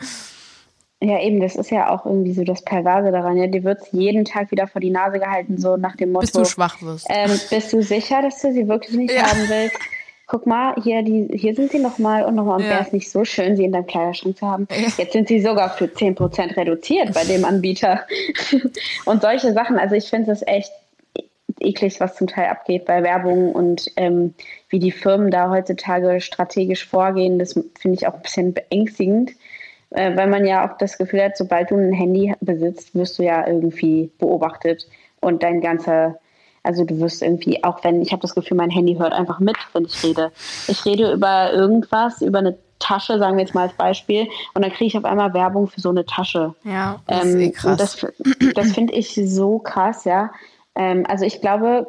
Ja, 1.01 1.22
eben, 1.22 1.39
das 1.39 1.56
ist 1.56 1.72
ja 1.72 1.89
auch 1.89 2.06
irgendwie 2.06 2.34
so 2.34 2.44
das 2.44 2.62
Perverse 2.62 3.12
daran. 3.12 3.38
Ja, 3.38 3.48
dir 3.48 3.63
wird 3.63 3.79
jeden 3.91 4.25
Tag 4.25 4.51
wieder 4.51 4.68
vor 4.68 4.82
die 4.82 4.89
Nase 4.89 5.20
gehalten, 5.20 5.58
so 5.58 5.77
nach 5.77 5.96
dem 5.96 6.12
Motto. 6.12 6.25
Bis 6.25 6.32
du 6.34 6.46
schwach 6.46 6.82
wirst. 6.82 7.08
Ähm, 7.10 7.32
bist 7.50 7.72
du 7.72 7.82
sicher, 7.82 8.22
dass 8.22 8.41
du 8.41 8.51
sie 8.51 8.68
wirklich 8.68 8.98
nicht 8.98 9.13
ja. 9.13 9.24
haben 9.24 9.48
willst? 9.48 9.77
Guck 10.27 10.46
mal, 10.46 10.75
hier, 10.84 11.01
die, 11.01 11.29
hier 11.34 11.56
sind 11.56 11.72
sie 11.72 11.79
nochmal 11.79 12.25
und 12.25 12.36
nochmal. 12.36 12.58
Und 12.58 12.63
ja. 12.63 12.72
wäre 12.72 12.82
es 12.82 12.91
nicht 12.91 13.10
so 13.10 13.24
schön, 13.24 13.56
sie 13.56 13.63
in 13.63 13.72
deinem 13.72 13.88
Kleiderschrank 13.88 14.38
zu 14.38 14.46
haben. 14.46 14.68
Ja. 14.70 14.89
Jetzt 14.98 15.13
sind 15.13 15.29
sie 15.29 15.39
sogar 15.39 15.70
für 15.70 15.86
10% 15.86 16.58
reduziert 16.58 17.13
bei 17.13 17.24
dem 17.24 17.46
Anbieter. 17.46 18.06
und 19.06 19.22
solche 19.22 19.53
Sachen. 19.53 19.79
Also 19.79 19.96
ich 19.96 20.10
finde 20.10 20.32
es 20.34 20.46
echt 20.46 20.72
eklig, 21.62 22.00
was 22.01 22.15
zum 22.15 22.27
Teil 22.27 22.50
abgeht 22.50 22.86
bei 22.86 23.03
Werbung 23.03 23.53
und 23.53 23.88
ähm, 23.96 24.34
wie 24.68 24.79
die 24.79 24.91
Firmen 24.91 25.32
da 25.32 25.50
heutzutage 25.50 26.20
strategisch 26.20 26.86
vorgehen. 26.86 27.39
Das 27.39 27.53
finde 27.53 27.98
ich 27.98 28.06
auch 28.06 28.15
ein 28.15 28.22
bisschen 28.22 28.53
beängstigend 28.53 29.32
äh, 29.91 30.15
weil 30.15 30.27
man 30.27 30.46
ja 30.46 30.67
auch 30.67 30.77
das 30.77 30.98
Gefühl 30.98 31.24
hat, 31.24 31.38
sobald 31.38 31.72
du 31.72 31.75
ein 31.75 31.93
Handy 31.93 32.34
besitzt, 32.41 32.96
wirst 32.96 33.17
du 33.19 33.24
ja 33.24 33.46
irgendwie 33.48 34.12
beobachtet 34.19 34.88
und 35.22 35.43
dein 35.43 35.62
ganzer, 35.62 36.19
also 36.63 36.84
du 36.84 37.00
wirst 37.00 37.22
irgendwie, 37.22 37.63
auch 37.63 37.84
wenn, 37.84 38.01
ich 38.01 38.12
habe 38.12 38.22
das 38.22 38.36
Gefühl, 38.36 38.58
mein 38.58 38.69
Handy 38.69 38.96
hört 38.96 39.13
einfach 39.13 39.39
mit, 39.39 39.58
wenn 39.74 39.86
ich 39.86 40.03
rede. 40.03 40.31
Ich 40.67 40.86
rede 40.86 41.12
über 41.12 41.51
irgendwas, 41.53 42.22
über 42.22 42.39
eine 42.39 42.58
Tasche, 42.79 43.19
sagen 43.19 43.38
wir 43.38 43.43
jetzt 43.43 43.55
mal 43.55 43.63
als 43.63 43.74
Beispiel, 43.74 44.27
und 44.53 44.62
dann 44.63 44.72
kriege 44.72 44.86
ich 44.86 44.98
auf 44.98 45.05
einmal 45.05 45.34
Werbung 45.34 45.67
für 45.67 45.81
so 45.81 45.89
eine 45.89 46.05
Tasche. 46.05 46.55
Ja, 46.63 47.01
das 47.08 47.25
ähm, 47.25 47.29
ist 47.29 47.48
eh 47.48 47.51
krass. 47.51 47.77
das, 47.77 48.08
das 48.55 48.72
finde 48.72 48.93
ich 48.93 49.13
so 49.15 49.60
krass, 49.60 50.05
ja. 50.05 50.31
Ähm, 50.75 51.05
also 51.08 51.25
ich 51.25 51.41
glaube, 51.41 51.88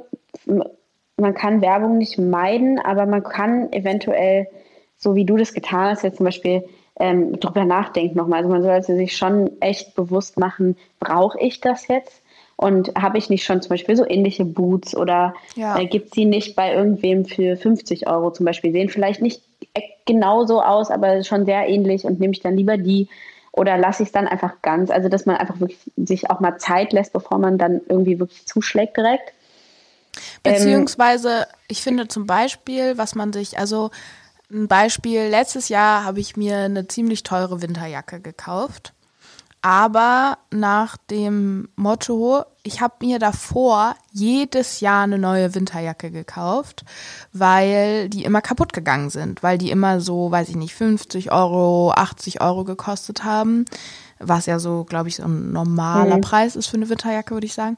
man 1.16 1.34
kann 1.34 1.60
Werbung 1.60 1.98
nicht 1.98 2.18
meiden, 2.18 2.78
aber 2.78 3.06
man 3.06 3.22
kann 3.22 3.72
eventuell, 3.72 4.48
so 4.96 5.14
wie 5.14 5.24
du 5.24 5.36
das 5.36 5.52
getan 5.54 5.90
hast, 5.90 6.02
jetzt 6.02 6.16
zum 6.16 6.24
Beispiel 6.24 6.64
ähm, 7.00 7.40
drüber 7.40 7.64
nachdenkt 7.64 8.14
nochmal. 8.14 8.40
Also 8.40 8.50
man 8.50 8.62
sollte 8.62 8.94
sich 8.94 9.16
schon 9.16 9.50
echt 9.60 9.94
bewusst 9.94 10.38
machen, 10.38 10.76
brauche 11.00 11.40
ich 11.40 11.60
das 11.60 11.88
jetzt? 11.88 12.22
Und 12.56 12.92
habe 12.94 13.16
ich 13.16 13.30
nicht 13.30 13.44
schon 13.44 13.62
zum 13.62 13.70
Beispiel 13.70 13.96
so 13.96 14.06
ähnliche 14.06 14.44
Boots 14.44 14.94
oder 14.94 15.34
ja. 15.56 15.78
äh, 15.78 15.86
gibt 15.86 16.14
sie 16.14 16.26
nicht 16.26 16.54
bei 16.54 16.74
irgendwem 16.74 17.24
für 17.24 17.56
50 17.56 18.06
Euro 18.06 18.30
zum 18.32 18.44
Beispiel? 18.44 18.70
Sehen 18.70 18.90
vielleicht 18.90 19.22
nicht 19.22 19.42
genauso 20.04 20.62
aus, 20.62 20.90
aber 20.90 21.24
schon 21.24 21.46
sehr 21.46 21.66
ähnlich 21.68 22.04
und 22.04 22.20
nehme 22.20 22.34
ich 22.34 22.40
dann 22.40 22.56
lieber 22.56 22.76
die 22.76 23.08
oder 23.52 23.78
lasse 23.78 24.02
ich 24.02 24.10
es 24.10 24.12
dann 24.12 24.28
einfach 24.28 24.60
ganz? 24.60 24.90
Also 24.90 25.08
dass 25.08 25.24
man 25.24 25.36
einfach 25.36 25.58
wirklich 25.58 25.80
sich 25.96 26.30
auch 26.30 26.40
mal 26.40 26.58
Zeit 26.58 26.92
lässt, 26.92 27.14
bevor 27.14 27.38
man 27.38 27.56
dann 27.56 27.80
irgendwie 27.88 28.18
wirklich 28.20 28.46
zuschlägt 28.46 28.96
direkt. 28.96 29.32
Beziehungsweise, 30.42 31.30
ähm, 31.30 31.44
ich 31.68 31.82
finde 31.82 32.08
zum 32.08 32.26
Beispiel, 32.26 32.98
was 32.98 33.14
man 33.14 33.32
sich, 33.32 33.58
also 33.58 33.90
ein 34.50 34.68
Beispiel, 34.68 35.28
letztes 35.28 35.68
Jahr 35.68 36.04
habe 36.04 36.20
ich 36.20 36.36
mir 36.36 36.58
eine 36.58 36.86
ziemlich 36.88 37.22
teure 37.22 37.62
Winterjacke 37.62 38.20
gekauft. 38.20 38.92
Aber 39.62 40.38
nach 40.50 40.96
dem 40.96 41.68
Motto, 41.76 42.44
ich 42.62 42.80
habe 42.80 42.94
mir 43.02 43.18
davor 43.18 43.94
jedes 44.10 44.80
Jahr 44.80 45.04
eine 45.04 45.18
neue 45.18 45.54
Winterjacke 45.54 46.10
gekauft, 46.10 46.84
weil 47.34 48.08
die 48.08 48.24
immer 48.24 48.40
kaputt 48.40 48.72
gegangen 48.72 49.10
sind, 49.10 49.42
weil 49.42 49.58
die 49.58 49.70
immer 49.70 50.00
so, 50.00 50.30
weiß 50.30 50.48
ich 50.48 50.56
nicht, 50.56 50.74
50 50.74 51.30
Euro, 51.30 51.92
80 51.92 52.40
Euro 52.40 52.64
gekostet 52.64 53.22
haben, 53.22 53.66
was 54.18 54.46
ja 54.46 54.58
so, 54.58 54.84
glaube 54.84 55.10
ich, 55.10 55.16
so 55.16 55.24
ein 55.24 55.52
normaler 55.52 56.16
mhm. 56.16 56.22
Preis 56.22 56.56
ist 56.56 56.68
für 56.68 56.78
eine 56.78 56.88
Winterjacke, 56.88 57.34
würde 57.34 57.46
ich 57.46 57.54
sagen. 57.54 57.76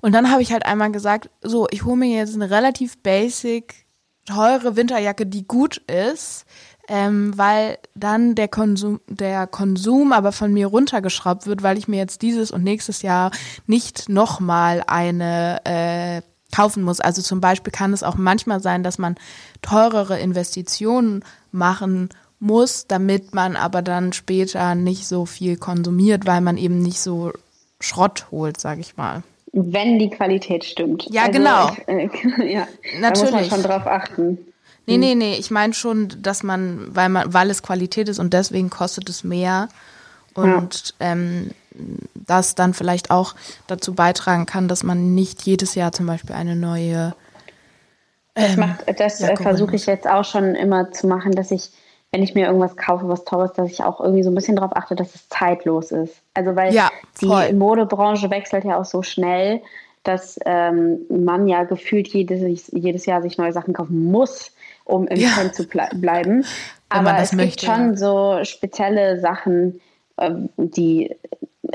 Und 0.00 0.12
dann 0.12 0.30
habe 0.30 0.42
ich 0.42 0.52
halt 0.52 0.64
einmal 0.64 0.92
gesagt, 0.92 1.28
so, 1.42 1.66
ich 1.70 1.84
hole 1.84 1.96
mir 1.96 2.16
jetzt 2.16 2.36
eine 2.36 2.50
relativ 2.50 2.98
basic 3.02 3.86
teure 4.26 4.76
Winterjacke, 4.76 5.26
die 5.26 5.46
gut 5.46 5.78
ist, 5.78 6.44
ähm, 6.88 7.36
weil 7.36 7.78
dann 7.94 8.34
der 8.34 8.48
Konsum, 8.48 9.00
der 9.08 9.46
Konsum 9.46 10.12
aber 10.12 10.32
von 10.32 10.52
mir 10.52 10.66
runtergeschraubt 10.66 11.46
wird, 11.46 11.62
weil 11.62 11.78
ich 11.78 11.88
mir 11.88 11.98
jetzt 11.98 12.22
dieses 12.22 12.50
und 12.50 12.64
nächstes 12.64 13.02
Jahr 13.02 13.30
nicht 13.66 14.08
nochmal 14.08 14.82
eine 14.86 15.60
äh, 15.64 16.22
kaufen 16.54 16.82
muss. 16.82 17.00
Also 17.00 17.22
zum 17.22 17.40
Beispiel 17.40 17.72
kann 17.72 17.92
es 17.92 18.02
auch 18.02 18.16
manchmal 18.16 18.60
sein, 18.60 18.82
dass 18.82 18.98
man 18.98 19.14
teurere 19.62 20.18
Investitionen 20.18 21.24
machen 21.52 22.08
muss, 22.40 22.86
damit 22.86 23.34
man 23.34 23.54
aber 23.54 23.82
dann 23.82 24.12
später 24.12 24.74
nicht 24.74 25.06
so 25.06 25.26
viel 25.26 25.56
konsumiert, 25.56 26.26
weil 26.26 26.40
man 26.40 26.56
eben 26.56 26.80
nicht 26.80 27.00
so 27.00 27.32
Schrott 27.78 28.26
holt, 28.30 28.58
sag 28.58 28.78
ich 28.78 28.96
mal. 28.96 29.22
Wenn 29.52 29.98
die 29.98 30.10
Qualität 30.10 30.64
stimmt. 30.64 31.06
Ja, 31.10 31.22
also, 31.22 31.32
genau. 31.32 31.70
Ich, 31.86 32.38
äh, 32.38 32.52
ja, 32.52 32.68
Natürlich. 33.00 33.02
Da 33.02 33.08
muss 33.10 33.30
man 33.32 33.44
schon 33.44 33.62
drauf 33.62 33.86
achten. 33.86 34.38
Nee, 34.86 34.98
nee, 34.98 35.14
nee. 35.14 35.36
Ich 35.36 35.50
meine 35.50 35.74
schon, 35.74 36.08
dass 36.20 36.42
man, 36.42 36.94
weil 36.94 37.08
man, 37.08 37.32
weil 37.32 37.50
es 37.50 37.62
Qualität 37.62 38.08
ist 38.08 38.18
und 38.18 38.32
deswegen 38.32 38.70
kostet 38.70 39.08
es 39.08 39.24
mehr. 39.24 39.68
Und 40.34 40.94
ja. 41.00 41.12
ähm, 41.12 41.50
das 42.14 42.54
dann 42.54 42.74
vielleicht 42.74 43.10
auch 43.10 43.34
dazu 43.66 43.94
beitragen 43.94 44.46
kann, 44.46 44.68
dass 44.68 44.82
man 44.82 45.14
nicht 45.14 45.42
jedes 45.42 45.74
Jahr 45.74 45.92
zum 45.92 46.06
Beispiel 46.06 46.34
eine 46.34 46.56
neue. 46.56 47.14
Ähm, 48.36 48.74
das, 48.86 49.18
das 49.18 49.20
äh, 49.20 49.36
versuche 49.36 49.76
ich 49.76 49.86
jetzt 49.86 50.08
auch 50.08 50.24
schon 50.24 50.54
immer 50.54 50.92
zu 50.92 51.06
machen, 51.06 51.32
dass 51.32 51.50
ich 51.50 51.70
wenn 52.12 52.22
ich 52.22 52.34
mir 52.34 52.46
irgendwas 52.46 52.76
kaufe, 52.76 53.08
was 53.08 53.24
Teures, 53.24 53.52
dass 53.52 53.70
ich 53.70 53.82
auch 53.82 54.00
irgendwie 54.00 54.22
so 54.22 54.30
ein 54.30 54.34
bisschen 54.34 54.56
darauf 54.56 54.74
achte, 54.76 54.96
dass 54.96 55.14
es 55.14 55.28
zeitlos 55.28 55.92
ist. 55.92 56.20
Also 56.34 56.56
weil 56.56 56.74
ja, 56.74 56.90
die 57.20 57.52
Modebranche 57.52 58.30
wechselt 58.30 58.64
ja 58.64 58.78
auch 58.78 58.84
so 58.84 59.02
schnell, 59.02 59.62
dass 60.02 60.38
ähm, 60.44 61.00
man 61.08 61.46
ja 61.46 61.64
gefühlt 61.64 62.08
jedes, 62.08 62.70
jedes 62.72 63.06
Jahr 63.06 63.22
sich 63.22 63.38
neue 63.38 63.52
Sachen 63.52 63.74
kaufen 63.74 64.10
muss, 64.10 64.52
um 64.84 65.06
im 65.06 65.18
ja. 65.18 65.30
Trend 65.30 65.54
zu 65.54 65.66
ble 65.66 65.88
bleiben. 65.94 66.44
Aber 66.88 67.16
es 67.18 67.32
möchte, 67.32 67.66
gibt 67.66 67.72
schon 67.72 67.90
ja. 67.90 67.96
so 67.96 68.44
spezielle 68.44 69.20
Sachen, 69.20 69.80
äh, 70.16 70.32
die 70.56 71.14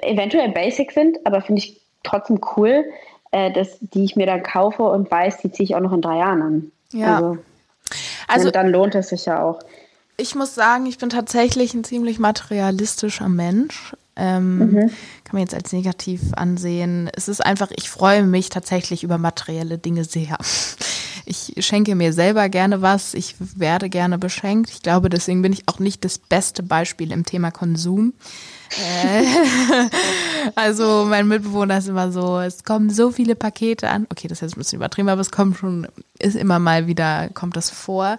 eventuell 0.02 0.50
basic 0.52 0.92
sind, 0.92 1.26
aber 1.26 1.42
finde 1.42 1.60
ich 1.60 1.80
trotzdem 2.04 2.42
cool, 2.58 2.84
äh, 3.32 3.52
dass, 3.54 3.78
die 3.80 4.04
ich 4.04 4.16
mir 4.16 4.26
dann 4.26 4.44
kaufe 4.44 4.84
und 4.84 5.10
weiß, 5.10 5.38
die 5.38 5.52
ziehe 5.52 5.66
ich 5.66 5.76
auch 5.76 5.82
noch 5.82 5.94
in 5.94 6.02
drei 6.02 6.18
Jahren 6.18 6.42
an. 6.42 6.72
Ja. 6.92 7.16
Also, 7.16 7.38
also 8.28 8.52
dann 8.52 8.70
lohnt 8.70 8.96
es 8.96 9.10
sich 9.10 9.26
ja 9.26 9.44
auch 9.44 9.60
ich 10.18 10.36
muss 10.36 10.56
sagen, 10.56 10.86
ich 10.86 10.98
bin 10.98 11.10
tatsächlich 11.10 11.74
ein 11.74 11.84
ziemlich 11.84 12.20
materialistischer 12.20 13.30
Mensch. 13.30 13.96
Ähm, 14.16 14.58
mhm. 14.58 14.80
Kann 15.24 15.34
man 15.34 15.42
jetzt 15.42 15.54
als 15.54 15.74
negativ 15.74 16.22
ansehen. 16.34 17.10
Es 17.14 17.28
ist 17.28 17.46
einfach, 17.46 17.70
ich 17.76 17.90
freue 17.90 18.24
mich 18.24 18.50
tatsächlich 18.50 19.04
über 19.04 19.18
materielle 19.18 19.78
Dinge 19.78 20.04
sehr. 20.04 20.38
Ich 21.28 21.56
schenke 21.66 21.96
mir 21.96 22.14
selber 22.14 22.50
gerne 22.50 22.84
was, 22.84 23.16
ich 23.16 23.34
werde 23.40 23.90
gerne 23.90 24.20
beschenkt. 24.20 24.70
Ich 24.70 24.84
glaube, 24.84 25.10
deswegen 25.10 25.42
bin 25.42 25.54
ich 25.54 25.68
auch 25.68 25.80
nicht 25.80 26.06
das 26.06 26.20
beste 26.20 26.62
Beispiel 26.62 27.12
im 27.12 27.26
Thema 27.26 27.50
Konsum. 27.50 28.14
Äh, 28.78 29.26
also 30.56 31.06
mein 31.06 31.28
Mitbewohner 31.28 31.78
ist 31.78 31.88
immer 31.88 32.12
so, 32.12 32.40
es 32.40 32.64
kommen 32.64 32.90
so 32.90 33.12
viele 33.12 33.36
Pakete 33.36 33.90
an. 33.90 34.08
Okay, 34.12 34.28
das 34.28 34.38
ist 34.38 34.42
jetzt 34.42 34.56
ein 34.56 34.60
bisschen 34.60 34.78
übertrieben, 34.78 35.10
aber 35.10 35.22
es 35.22 35.32
kommt 35.32 35.58
schon, 35.58 35.88
ist 36.20 36.36
immer 36.36 36.60
mal 36.60 36.88
wieder, 36.88 37.30
kommt 37.34 37.56
das 37.56 37.70
vor. 37.70 38.18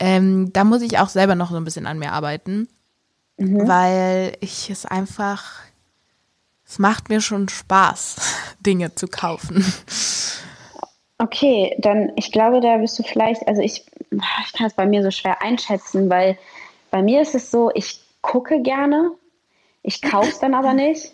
Ähm, 0.00 0.52
da 0.52 0.64
muss 0.64 0.82
ich 0.82 0.98
auch 0.98 1.08
selber 1.08 1.34
noch 1.34 1.50
so 1.50 1.56
ein 1.56 1.64
bisschen 1.64 1.86
an 1.86 1.98
mir 1.98 2.12
arbeiten, 2.12 2.68
mhm. 3.36 3.68
weil 3.68 4.36
ich 4.40 4.70
es 4.70 4.86
einfach, 4.86 5.60
es 6.66 6.78
macht 6.78 7.08
mir 7.08 7.20
schon 7.20 7.48
Spaß, 7.48 8.16
Dinge 8.60 8.94
zu 8.94 9.06
kaufen. 9.08 9.64
Okay, 11.18 11.76
dann 11.78 12.10
ich 12.16 12.32
glaube, 12.32 12.60
da 12.60 12.78
bist 12.78 12.98
du 12.98 13.04
vielleicht, 13.04 13.46
also 13.46 13.62
ich, 13.62 13.84
ich 14.10 14.52
kann 14.52 14.66
es 14.66 14.74
bei 14.74 14.86
mir 14.86 15.04
so 15.04 15.10
schwer 15.12 15.40
einschätzen, 15.40 16.10
weil 16.10 16.36
bei 16.90 17.02
mir 17.02 17.22
ist 17.22 17.34
es 17.34 17.50
so, 17.50 17.70
ich 17.74 18.00
gucke 18.22 18.60
gerne, 18.62 19.12
ich 19.82 20.02
kaufe 20.02 20.28
es 20.28 20.38
dann 20.38 20.54
aber 20.54 20.74
nicht. 20.74 21.12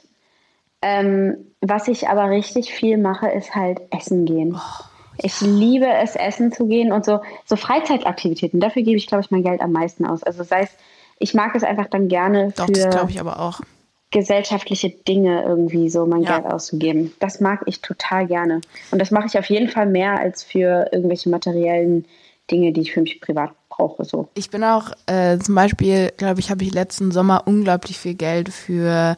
Ähm, 0.81 1.47
was 1.61 1.89
ich 1.89 2.09
aber 2.09 2.31
richtig 2.31 2.73
viel 2.73 2.99
mache, 2.99 3.29
ist 3.29 3.55
halt 3.55 3.81
essen 3.91 4.25
gehen. 4.27 4.55
Oh. 4.57 4.85
Ich 5.21 5.41
liebe 5.41 5.89
es, 5.89 6.15
essen 6.15 6.53
zu 6.53 6.67
gehen 6.67 6.93
und 6.93 7.05
so, 7.05 7.21
so 7.45 7.57
Freizeitaktivitäten. 7.57 8.61
Dafür 8.61 8.83
gebe 8.83 8.97
ich, 8.97 9.09
glaube 9.09 9.25
ich, 9.25 9.31
mein 9.33 9.43
Geld 9.43 9.61
am 9.61 9.73
meisten 9.73 10.07
aus. 10.07 10.23
Also 10.23 10.45
sei 10.45 10.61
es, 10.61 10.71
ich 11.19 11.35
mag 11.35 11.57
es 11.57 11.65
einfach 11.65 11.89
dann 11.89 12.07
gerne 12.07 12.53
Doch, 12.57 12.67
für 12.67 13.65
gesellschaftliche 14.11 14.91
Dinge 14.91 15.43
irgendwie 15.43 15.91
so 15.91 16.07
mein 16.07 16.23
ja. 16.23 16.39
Geld 16.39 16.53
auszugeben. 16.53 17.13
Das 17.19 17.41
mag 17.41 17.63
ich 17.67 17.83
total 17.83 18.27
gerne. 18.27 18.61
Und 18.91 19.01
das 19.01 19.11
mache 19.11 19.27
ich 19.27 19.39
auf 19.39 19.47
jeden 19.47 19.69
Fall 19.69 19.87
mehr 19.87 20.19
als 20.19 20.43
für 20.43 20.89
irgendwelche 20.93 21.29
materiellen 21.29 22.07
Dinge, 22.51 22.73
die 22.73 22.83
ich 22.83 22.93
für 22.93 23.03
mich 23.03 23.21
privat 23.21 23.51
brauche. 23.79 24.05
So. 24.05 24.29
Ich 24.35 24.51
bin 24.51 24.63
auch 24.63 24.91
äh, 25.07 25.39
zum 25.39 25.55
Beispiel, 25.55 26.13
glaube 26.19 26.41
ich, 26.41 26.51
habe 26.51 26.63
ich 26.63 26.75
letzten 26.75 27.13
Sommer 27.13 27.45
unglaublich 27.47 27.99
viel 27.99 28.15
Geld 28.15 28.51
für 28.51 29.17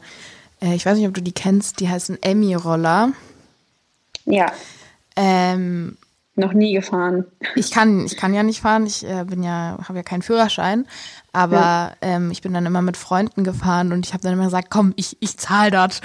Äh, 0.61 0.75
ich 0.75 0.85
weiß 0.85 0.97
nicht, 0.97 1.07
ob 1.07 1.13
du 1.13 1.21
die 1.21 1.33
kennst, 1.33 1.79
die 1.79 1.89
heißen 1.89 2.21
Emmy-Roller. 2.21 3.11
Ja. 4.25 4.51
Ähm, 5.15 5.97
noch 6.35 6.53
nie 6.53 6.73
gefahren. 6.73 7.25
Ich 7.55 7.71
kann, 7.71 8.05
ich 8.05 8.15
kann 8.15 8.33
ja 8.33 8.43
nicht 8.43 8.61
fahren. 8.61 8.85
Ich 8.85 9.05
äh, 9.05 9.25
bin 9.25 9.43
ja, 9.43 9.77
habe 9.83 9.99
ja 9.99 10.03
keinen 10.03 10.21
Führerschein. 10.21 10.87
Aber 11.33 11.55
ja. 11.55 11.93
ähm, 12.01 12.29
ich 12.29 12.41
bin 12.41 12.53
dann 12.53 12.65
immer 12.65 12.81
mit 12.81 12.97
Freunden 12.97 13.45
gefahren 13.45 13.93
und 13.93 14.05
ich 14.05 14.13
habe 14.13 14.21
dann 14.21 14.33
immer 14.33 14.45
gesagt, 14.45 14.69
komm, 14.69 14.91
ich, 14.97 15.15
ich 15.21 15.37
zahle 15.37 15.71
das. 15.71 16.01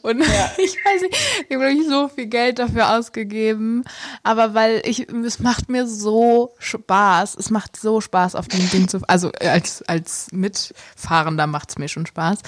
Und 0.00 0.20
ja. 0.20 0.50
ich 0.56 0.74
weiß 0.74 1.02
nicht, 1.02 1.16
ich 1.48 1.54
habe 1.54 1.66
wirklich 1.66 1.86
so 1.86 2.08
viel 2.08 2.26
Geld 2.26 2.58
dafür 2.58 2.96
ausgegeben. 2.96 3.84
Aber 4.22 4.54
weil 4.54 4.80
ich, 4.84 5.06
es 5.10 5.38
macht 5.38 5.68
mir 5.68 5.86
so 5.86 6.54
Spaß. 6.58 7.36
Es 7.38 7.50
macht 7.50 7.76
so 7.76 8.00
Spaß, 8.00 8.34
auf 8.34 8.48
dem 8.48 8.70
Ding 8.70 8.88
zu 8.88 9.00
Also 9.06 9.30
als, 9.40 9.82
als 9.82 10.28
Mitfahrender 10.32 11.46
macht 11.46 11.70
es 11.70 11.78
mir 11.78 11.88
schon 11.88 12.06
Spaß. 12.06 12.38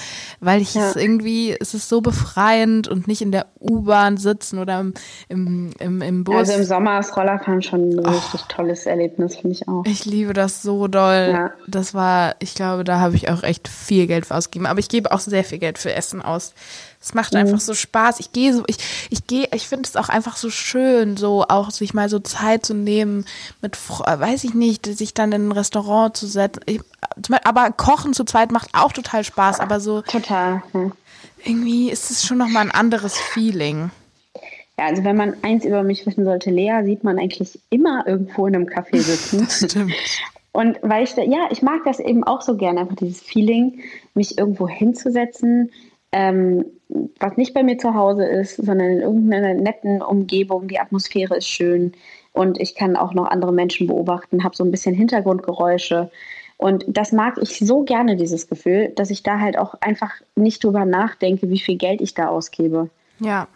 Weil 0.41 0.63
ich 0.63 0.75
ja. 0.75 0.89
es 0.89 0.97
irgendwie, 0.97 1.55
es 1.59 1.75
ist 1.75 1.91
so 1.91 2.01
befreiend 2.01 2.89
und 2.89 3.09
nicht 3.09 3.21
in 3.21 3.33
der 3.33 3.47
U-Bahn 3.61 4.17
sitzen 4.17 4.59
oder 4.59 4.81
im, 4.81 4.95
im, 5.29 5.71
im, 5.79 6.01
im 6.01 6.25
Bus. 6.25 6.37
Also 6.37 6.53
im 6.55 6.65
Sommer 6.65 6.99
ist 6.99 7.15
Rollerfahren 7.15 7.61
schon 7.61 7.91
ein 7.91 8.07
oh. 8.07 8.09
richtig 8.09 8.41
tolles 8.49 8.87
Erlebnis, 8.87 9.37
finde 9.37 9.55
ich 9.55 9.69
auch. 9.69 9.85
Ich 9.85 10.07
liebe 10.07 10.33
das 10.33 10.63
so 10.63 10.89
doll. 10.89 11.51
Das 11.67 11.93
war 11.93 12.22
ich 12.39 12.55
glaube, 12.55 12.85
da 12.85 13.01
habe 13.01 13.17
ich 13.17 13.31
auch 13.31 13.43
echt 13.43 13.69
viel 13.69 14.07
Geld 14.07 14.27
für 14.27 14.35
ausgegeben. 14.35 14.67
Aber 14.67 14.81
ich 14.81 14.89
gebe 14.89 15.13
auch 15.13 15.21
sehr 15.21 15.45
viel 15.45 15.59
Geld 15.59 15.79
für 15.79 15.93
Essen 15.93 16.23
aus. 16.23 16.55
Es 17.01 17.15
macht 17.15 17.33
mhm. 17.33 17.41
einfach 17.41 17.61
so 17.61 17.75
Spaß. 17.75 18.21
Ich 18.21 18.33
gehe 18.33 18.55
so, 18.55 18.63
ich, 18.67 18.77
ich 19.11 19.27
gehe, 19.27 19.49
ich 19.53 19.67
finde 19.67 19.89
es 19.89 19.97
auch 19.97 20.09
einfach 20.09 20.37
so 20.37 20.51
schön, 20.51 21.17
so 21.17 21.45
auch 21.49 21.71
sich 21.71 21.95
mal 21.95 22.09
so 22.09 22.19
Zeit 22.21 22.65
zu 22.65 22.75
nehmen, 22.75 23.25
mit, 23.61 23.77
weiß 23.89 24.45
ich 24.45 24.55
nicht, 24.55 24.87
sich 24.87 25.15
dann 25.15 25.33
in 25.33 25.49
ein 25.49 25.53
Restaurant 25.53 26.17
zu 26.17 26.27
setzen. 26.27 26.61
Ich, 26.67 26.81
aber 27.45 27.73
Kochen 27.73 28.15
zu 28.15 28.25
zweit 28.25 28.53
macht 28.53 28.71
auch 28.73 28.93
total 28.93 29.25
Spaß, 29.25 29.61
aber 29.61 29.81
so. 29.81 30.03
Total. 30.03 30.63
Hm. 30.73 30.93
Irgendwie 31.45 31.91
ist 31.91 32.11
es 32.11 32.25
schon 32.25 32.39
nochmal 32.39 32.63
ein 32.63 32.71
anderes 32.71 33.17
Feeling. 33.19 33.91
Ja, 34.79 34.87
also 34.87 35.05
wenn 35.05 35.17
man 35.17 35.35
eins 35.43 35.65
über 35.65 35.83
mich 35.83 36.07
wissen 36.07 36.25
sollte, 36.25 36.51
Lea 36.51 36.83
sieht 36.85 37.05
man 37.05 37.19
eigentlich 37.19 37.59
immer 37.71 38.07
irgendwo 38.07 38.47
in 38.47 38.55
einem 38.55 38.67
Café 38.67 39.01
sitzen. 39.01 39.41
Das 39.41 39.71
stimmt. 39.71 39.93
Und 40.53 40.79
weil 40.83 41.05
ich 41.05 41.15
da, 41.15 41.23
ja, 41.23 41.49
ich 41.51 41.63
mag 41.63 41.83
das 41.85 41.99
eben 41.99 42.25
auch 42.25 42.43
so 42.43 42.57
gerne, 42.57 42.81
einfach 42.81 42.97
dieses 42.97 43.21
Feeling, 43.21 43.81
mich 44.15 44.39
irgendwo 44.39 44.69
hinzusetzen, 44.69 45.71
ähm, 46.13 46.67
was 47.19 47.39
nicht 47.39 47.55
bei 47.55 47.63
mir 47.63 47.79
zu 47.79 47.95
Hause 47.95 48.25
ist, 48.27 48.57
sondern 48.57 48.91
in 48.91 49.01
irgendeiner 49.01 49.55
netten 49.55 50.03
Umgebung. 50.03 50.69
Die 50.69 50.79
Atmosphäre 50.79 51.37
ist 51.37 51.49
schön 51.49 51.93
und 52.33 52.61
ich 52.61 52.75
kann 52.75 52.97
auch 52.97 53.15
noch 53.15 53.27
andere 53.27 53.53
Menschen 53.53 53.87
beobachten, 53.87 54.45
habe 54.45 54.55
so 54.55 54.63
ein 54.63 54.71
bisschen 54.71 54.95
Hintergrundgeräusche. 54.95 56.11
Und 56.59 56.85
das 56.87 57.13
mag 57.13 57.39
ich 57.41 57.59
so 57.59 57.83
gerne, 57.83 58.17
dieses 58.17 58.47
Gefühl, 58.47 58.93
dass 58.95 59.11
ich 59.11 59.23
da 59.23 59.41
halt 59.41 59.59
auch 59.59 59.75
einfach 59.81 60.13
nicht 60.37 60.63
drüber 60.63 60.85
nachdenke, 60.85 61.49
wie 61.49 61.59
viel 61.59 61.77
Geld 61.77 62.03
ich 62.03 62.13
da 62.15 62.29
ausgebe. 62.29 62.91
Ja. 63.19 63.49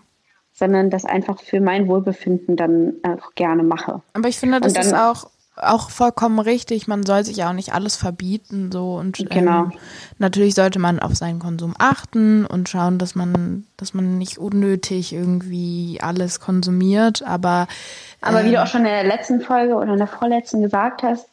Sondern 0.54 0.88
das 0.88 1.04
einfach 1.04 1.40
für 1.40 1.60
mein 1.60 1.86
Wohlbefinden 1.88 2.56
dann 2.56 2.94
auch 3.02 3.34
gerne 3.34 3.62
mache. 3.62 4.00
Aber 4.14 4.28
ich 4.28 4.38
finde, 4.38 4.60
das 4.60 4.72
dann, 4.72 4.86
ist 4.86 4.94
auch 4.94 5.28
auch 5.56 5.90
vollkommen 5.90 6.38
richtig. 6.38 6.86
Man 6.86 7.04
soll 7.04 7.24
sich 7.24 7.38
ja 7.38 7.48
auch 7.48 7.54
nicht 7.54 7.72
alles 7.72 7.96
verbieten, 7.96 8.70
so 8.70 8.96
und 8.96 9.18
ähm, 9.20 9.28
genau. 9.30 9.62
ähm, 9.64 9.72
natürlich 10.18 10.54
sollte 10.54 10.78
man 10.78 10.98
auf 10.98 11.14
seinen 11.14 11.38
Konsum 11.38 11.74
achten 11.78 12.44
und 12.46 12.68
schauen, 12.68 12.98
dass 12.98 13.14
man, 13.14 13.66
dass 13.76 13.94
man 13.94 14.18
nicht 14.18 14.38
unnötig 14.38 15.12
irgendwie 15.12 15.98
alles 16.00 16.40
konsumiert. 16.40 17.22
Aber 17.22 17.68
aber 18.20 18.44
wie 18.44 18.50
du 18.50 18.56
ähm, 18.56 18.62
auch 18.62 18.66
schon 18.66 18.80
in 18.80 18.86
der 18.86 19.04
letzten 19.04 19.40
Folge 19.40 19.74
oder 19.74 19.92
in 19.92 19.98
der 19.98 20.06
vorletzten 20.06 20.62
gesagt 20.62 21.02
hast, 21.02 21.26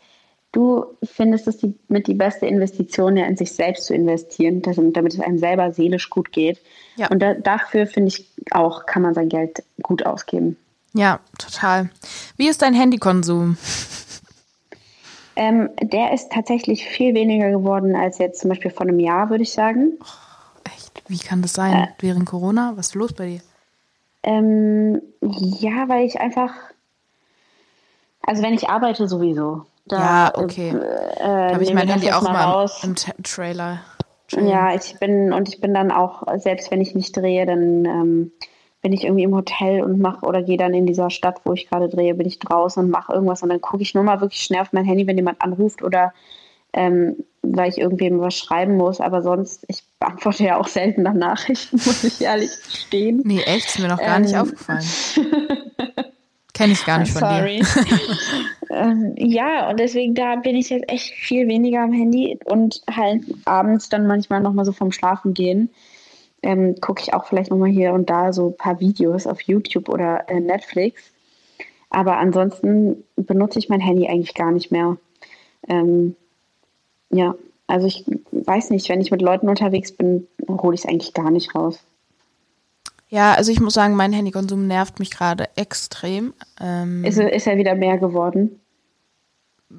du 0.54 0.86
findest 1.04 1.48
es 1.48 1.58
die, 1.58 1.76
mit 1.90 2.08
die 2.08 2.14
beste 2.14 2.46
Investition, 2.46 3.18
ja 3.18 3.26
in 3.26 3.36
sich 3.36 3.52
selbst 3.52 3.86
zu 3.86 3.94
investieren, 3.94 4.62
dass, 4.62 4.78
damit 4.78 5.14
es 5.14 5.20
einem 5.20 5.40
selber 5.40 5.72
seelisch 5.72 6.10
gut 6.10 6.32
geht. 6.32 6.60
Ja. 6.96 7.08
Und 7.10 7.20
da, 7.20 7.34
dafür 7.34 7.88
finde 7.88 8.10
ich 8.10 8.32
auch, 8.52 8.86
kann 8.86 9.02
man 9.02 9.14
sein 9.14 9.28
Geld 9.28 9.64
gut 9.82 10.06
ausgeben. 10.06 10.58
Ja, 10.94 11.20
total. 11.40 11.90
Wie 12.38 12.48
ist 12.48 12.62
dein 12.62 12.76
Handykonsum? 12.76 13.58
Ähm, 15.36 15.70
der 15.82 16.14
ist 16.14 16.32
tatsächlich 16.32 16.86
viel 16.86 17.14
weniger 17.16 17.50
geworden 17.50 17.96
als 17.96 18.20
jetzt 18.20 18.42
zum 18.42 18.50
Beispiel 18.50 18.72
vor 18.72 18.84
einem 18.84 19.00
Jahr, 19.00 19.30
würde 19.30 19.44
ich 19.44 19.52
sagen. 19.52 19.94
Oh, 20.02 20.70
echt? 20.76 21.04
Wie 21.08 21.18
kann 21.18 21.42
das 21.42 21.54
sein? 21.54 21.74
Äh, 21.74 21.88
Während 22.00 22.26
Corona? 22.26 22.74
Was 22.76 22.88
ist 22.88 22.96
los 22.96 23.14
bei 23.14 23.28
dir? 23.28 23.42
Ähm, 24.24 25.02
ja, 25.22 25.90
weil 25.90 26.06
ich 26.06 26.20
einfach, 26.20 26.54
also 28.22 28.44
wenn 28.44 28.54
ich 28.54 28.70
arbeite 28.70 29.08
sowieso. 29.08 29.66
Da, 29.86 30.00
ja, 30.00 30.32
okay. 30.36 30.70
Äh, 30.70 31.20
da 31.20 31.54
habe 31.54 31.64
ich 31.64 31.74
mein 31.74 31.90
Handy 31.90 32.12
auch 32.12 32.22
mal 32.22 32.44
raus. 32.44 32.84
im 32.84 32.96
Trailer. 33.24 33.82
Ja, 34.32 34.74
ich 34.74 34.98
bin 35.00 35.34
und 35.34 35.50
ich 35.50 35.62
bin 35.62 35.74
dann 35.74 35.92
auch, 35.92 36.24
selbst 36.38 36.72
wenn 36.72 36.82
ich 36.82 36.96
nicht 36.96 37.16
drehe, 37.16 37.46
dann 37.46 37.86
ähm, 37.86 38.32
bin 38.84 38.92
ich 38.94 39.06
irgendwie 39.06 39.24
im 39.24 39.34
Hotel 39.34 39.82
und 39.82 40.00
mache 40.00 40.26
oder 40.26 40.44
gehe 40.44 40.58
dann 40.58 40.74
in 40.74 40.86
dieser 40.86 41.10
Stadt, 41.10 41.40
wo 41.46 41.54
ich 41.54 41.70
gerade 41.70 41.88
drehe, 41.88 42.14
bin 42.14 42.28
ich 42.28 42.38
draußen 42.38 42.84
und 42.84 42.92
mache 42.92 43.14
irgendwas 43.14 43.42
und 43.42 43.50
dann 43.50 43.62
gucke 43.62 43.82
ich 43.82 43.96
nur 43.96 44.04
mal 44.04 44.20
wirklich 44.20 44.42
schnell 44.42 44.62
auf 44.62 44.74
mein 44.74 44.84
Handy, 44.84 45.08
wenn 45.08 45.16
jemand 45.16 45.42
anruft 45.42 45.82
oder 45.82 46.14
ähm, 46.74 47.16
weil 47.42 47.70
ich 47.70 47.78
irgendwem 47.78 48.20
was 48.20 48.38
schreiben 48.38 48.76
muss. 48.76 49.00
Aber 49.00 49.22
sonst, 49.22 49.64
ich 49.70 49.84
beantworte 50.00 50.44
ja 50.44 50.58
auch 50.58 50.68
selten 50.68 51.04
nach 51.04 51.14
Nachrichten, 51.14 51.78
muss 51.86 52.04
ich 52.04 52.20
ehrlich 52.22 52.52
gestehen. 52.62 53.22
Nee, 53.24 53.42
echt, 53.44 53.68
ist 53.68 53.80
mir 53.80 53.88
noch 53.88 54.00
gar 54.00 54.18
ähm, 54.18 54.24
nicht 54.24 54.36
aufgefallen. 54.36 54.86
Kenne 56.54 56.74
ich 56.74 56.86
gar 56.86 57.00
nicht 57.00 57.14
von 57.14 57.22
Sorry. 57.22 57.62
dir. 57.62 58.00
ähm, 58.70 59.16
ja, 59.18 59.70
und 59.70 59.80
deswegen 59.80 60.14
da 60.14 60.36
bin 60.36 60.58
ich 60.58 60.70
jetzt 60.70 60.92
echt 60.92 61.14
viel 61.14 61.48
weniger 61.48 61.82
am 61.84 61.94
Handy 61.94 62.38
und 62.46 62.82
halt 62.92 63.24
abends 63.46 63.88
dann 63.88 64.08
manchmal 64.08 64.42
nochmal 64.42 64.66
so 64.66 64.74
vom 64.74 64.92
Schlafen 64.92 65.34
gehen 65.34 65.70
ähm, 66.44 66.76
gucke 66.80 67.02
ich 67.02 67.14
auch 67.14 67.26
vielleicht 67.26 67.50
nochmal 67.50 67.70
hier 67.70 67.94
und 67.94 68.10
da 68.10 68.34
so 68.34 68.50
ein 68.50 68.58
paar 68.58 68.80
Videos 68.80 69.26
auf 69.26 69.42
YouTube 69.42 69.90
oder 69.90 70.30
äh, 70.30 70.40
Netflix. 70.40 71.02
Aber 71.90 72.18
ansonsten 72.18 73.04
benutze 73.16 73.60
ich 73.60 73.70
mein 73.70 73.80
Handy 73.80 74.08
eigentlich 74.08 74.34
gar 74.34 74.52
nicht 74.52 74.72
mehr. 74.72 74.98
Ähm, 75.68 76.16
ja, 77.10 77.36
also 77.68 77.88
ich 77.88 78.04
weiß 78.32 78.72
nicht, 78.72 78.90
wenn 78.90 79.02
ich 79.02 79.12
mit 79.12 79.22
Leuten 79.22 79.48
unterwegs 79.48 79.92
bin, 79.92 80.28
hole 80.48 80.76
ich 80.76 80.82
es 80.82 80.90
eigentlich 80.90 81.14
gar 81.14 81.32
nicht 81.32 81.56
raus. 81.56 81.80
Ja, 83.10 83.34
also 83.36 83.52
ich 83.52 83.60
muss 83.60 83.76
sagen, 83.76 83.96
mein 83.96 84.12
Handykonsum 84.12 84.66
nervt 84.66 84.98
mich 84.98 85.12
gerade 85.12 85.48
extrem. 85.56 86.34
Ähm, 86.60 87.06
ist, 87.06 87.20
ist 87.20 87.46
er 87.46 87.58
wieder 87.58 87.76
mehr 87.76 88.00
geworden? 88.00 88.60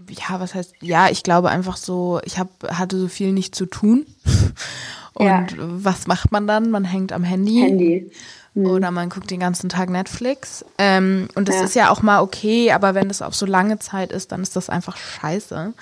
Ja, 0.08 0.38
was 0.38 0.54
heißt, 0.54 0.74
ja, 0.80 1.08
ich 1.10 1.24
glaube 1.24 1.50
einfach 1.50 1.76
so, 1.76 2.20
ich 2.24 2.38
hab, 2.38 2.48
hatte 2.62 2.96
so 2.96 3.08
viel 3.08 3.32
nicht 3.32 3.54
zu 3.54 3.66
tun. 3.66 4.06
Und 5.14 5.26
ja. 5.26 5.46
was 5.58 6.06
macht 6.06 6.32
man 6.32 6.46
dann? 6.46 6.70
Man 6.70 6.84
hängt 6.84 7.12
am 7.12 7.24
Handy. 7.24 7.60
Handy. 7.60 8.10
Mhm. 8.54 8.66
Oder 8.66 8.90
man 8.90 9.08
guckt 9.08 9.30
den 9.30 9.40
ganzen 9.40 9.68
Tag 9.68 9.90
Netflix. 9.90 10.64
Ähm, 10.78 11.28
und 11.34 11.48
das 11.48 11.56
ja. 11.56 11.64
ist 11.64 11.74
ja 11.74 11.90
auch 11.90 12.02
mal 12.02 12.20
okay, 12.20 12.72
aber 12.72 12.94
wenn 12.94 13.08
das 13.08 13.22
auf 13.22 13.34
so 13.34 13.46
lange 13.46 13.78
Zeit 13.78 14.12
ist, 14.12 14.32
dann 14.32 14.42
ist 14.42 14.56
das 14.56 14.70
einfach 14.70 14.96
scheiße. 14.96 15.72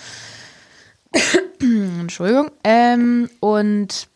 Entschuldigung. 1.60 2.50
Ähm, 2.64 3.30
und 3.40 4.08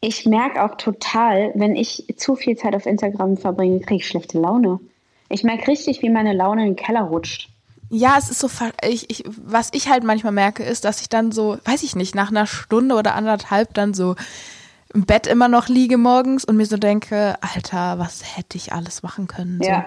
ich 0.00 0.26
merke 0.26 0.62
auch 0.62 0.76
total, 0.76 1.52
wenn 1.54 1.76
ich 1.76 2.06
zu 2.16 2.36
viel 2.36 2.56
Zeit 2.56 2.74
auf 2.74 2.86
Instagram 2.86 3.36
verbringe, 3.36 3.80
kriege 3.80 3.96
ich 3.96 4.06
schlechte 4.06 4.38
Laune. 4.38 4.80
Ich 5.28 5.42
merke 5.42 5.68
richtig, 5.68 6.02
wie 6.02 6.10
meine 6.10 6.32
Laune 6.32 6.62
in 6.62 6.74
den 6.74 6.76
Keller 6.76 7.02
rutscht. 7.02 7.50
Ja, 7.88 8.16
es 8.18 8.30
ist 8.30 8.40
so, 8.40 8.48
ich, 8.82 9.10
ich, 9.10 9.24
was 9.44 9.70
ich 9.72 9.88
halt 9.88 10.04
manchmal 10.04 10.32
merke, 10.32 10.62
ist, 10.62 10.84
dass 10.84 11.00
ich 11.00 11.08
dann 11.08 11.32
so, 11.32 11.58
weiß 11.64 11.82
ich 11.82 11.94
nicht, 11.94 12.14
nach 12.14 12.30
einer 12.30 12.46
Stunde 12.46 12.94
oder 12.96 13.14
anderthalb 13.14 13.74
dann 13.74 13.94
so 13.94 14.16
im 14.94 15.04
Bett 15.04 15.26
immer 15.26 15.48
noch 15.48 15.68
liege 15.68 15.98
morgens 15.98 16.44
und 16.44 16.56
mir 16.56 16.66
so 16.66 16.76
denke, 16.76 17.36
Alter, 17.42 17.98
was 17.98 18.22
hätte 18.36 18.56
ich 18.56 18.72
alles 18.72 19.02
machen 19.02 19.26
können? 19.26 19.60
So, 19.62 19.68
ja. 19.68 19.86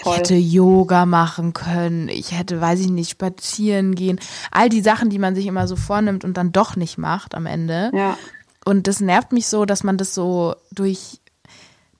Ich 0.00 0.16
hätte 0.16 0.34
Yoga 0.34 1.06
machen 1.06 1.52
können, 1.52 2.08
ich 2.08 2.32
hätte, 2.32 2.60
weiß 2.60 2.80
ich 2.80 2.90
nicht, 2.90 3.10
spazieren 3.10 3.94
gehen. 3.94 4.18
All 4.50 4.68
die 4.68 4.80
Sachen, 4.80 5.10
die 5.10 5.18
man 5.18 5.34
sich 5.34 5.46
immer 5.46 5.68
so 5.68 5.76
vornimmt 5.76 6.24
und 6.24 6.36
dann 6.36 6.52
doch 6.52 6.76
nicht 6.76 6.98
macht 6.98 7.34
am 7.34 7.46
Ende. 7.46 7.90
Ja. 7.94 8.18
Und 8.64 8.86
das 8.86 9.00
nervt 9.00 9.32
mich 9.32 9.46
so, 9.46 9.64
dass 9.64 9.84
man 9.84 9.96
das 9.96 10.14
so 10.14 10.54
durch, 10.72 11.20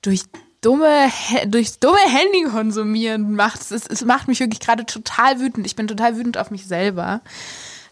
durch 0.03 0.25
dumme, 0.61 1.09
durchs 1.47 1.79
dumme 1.79 1.99
Handy 1.99 2.45
konsumieren 2.51 3.35
macht. 3.35 3.61
Es, 3.61 3.87
es 3.87 4.05
macht 4.05 4.29
mich 4.29 4.41
wirklich 4.41 4.61
gerade 4.61 4.85
total 4.87 5.41
wütend. 5.41 5.67
Ich 5.67 5.77
bin 5.77 5.87
total 5.87 6.17
wütend 6.17 6.39
auf 6.39 6.51
mich 6.51 6.67
selber. 6.67 7.21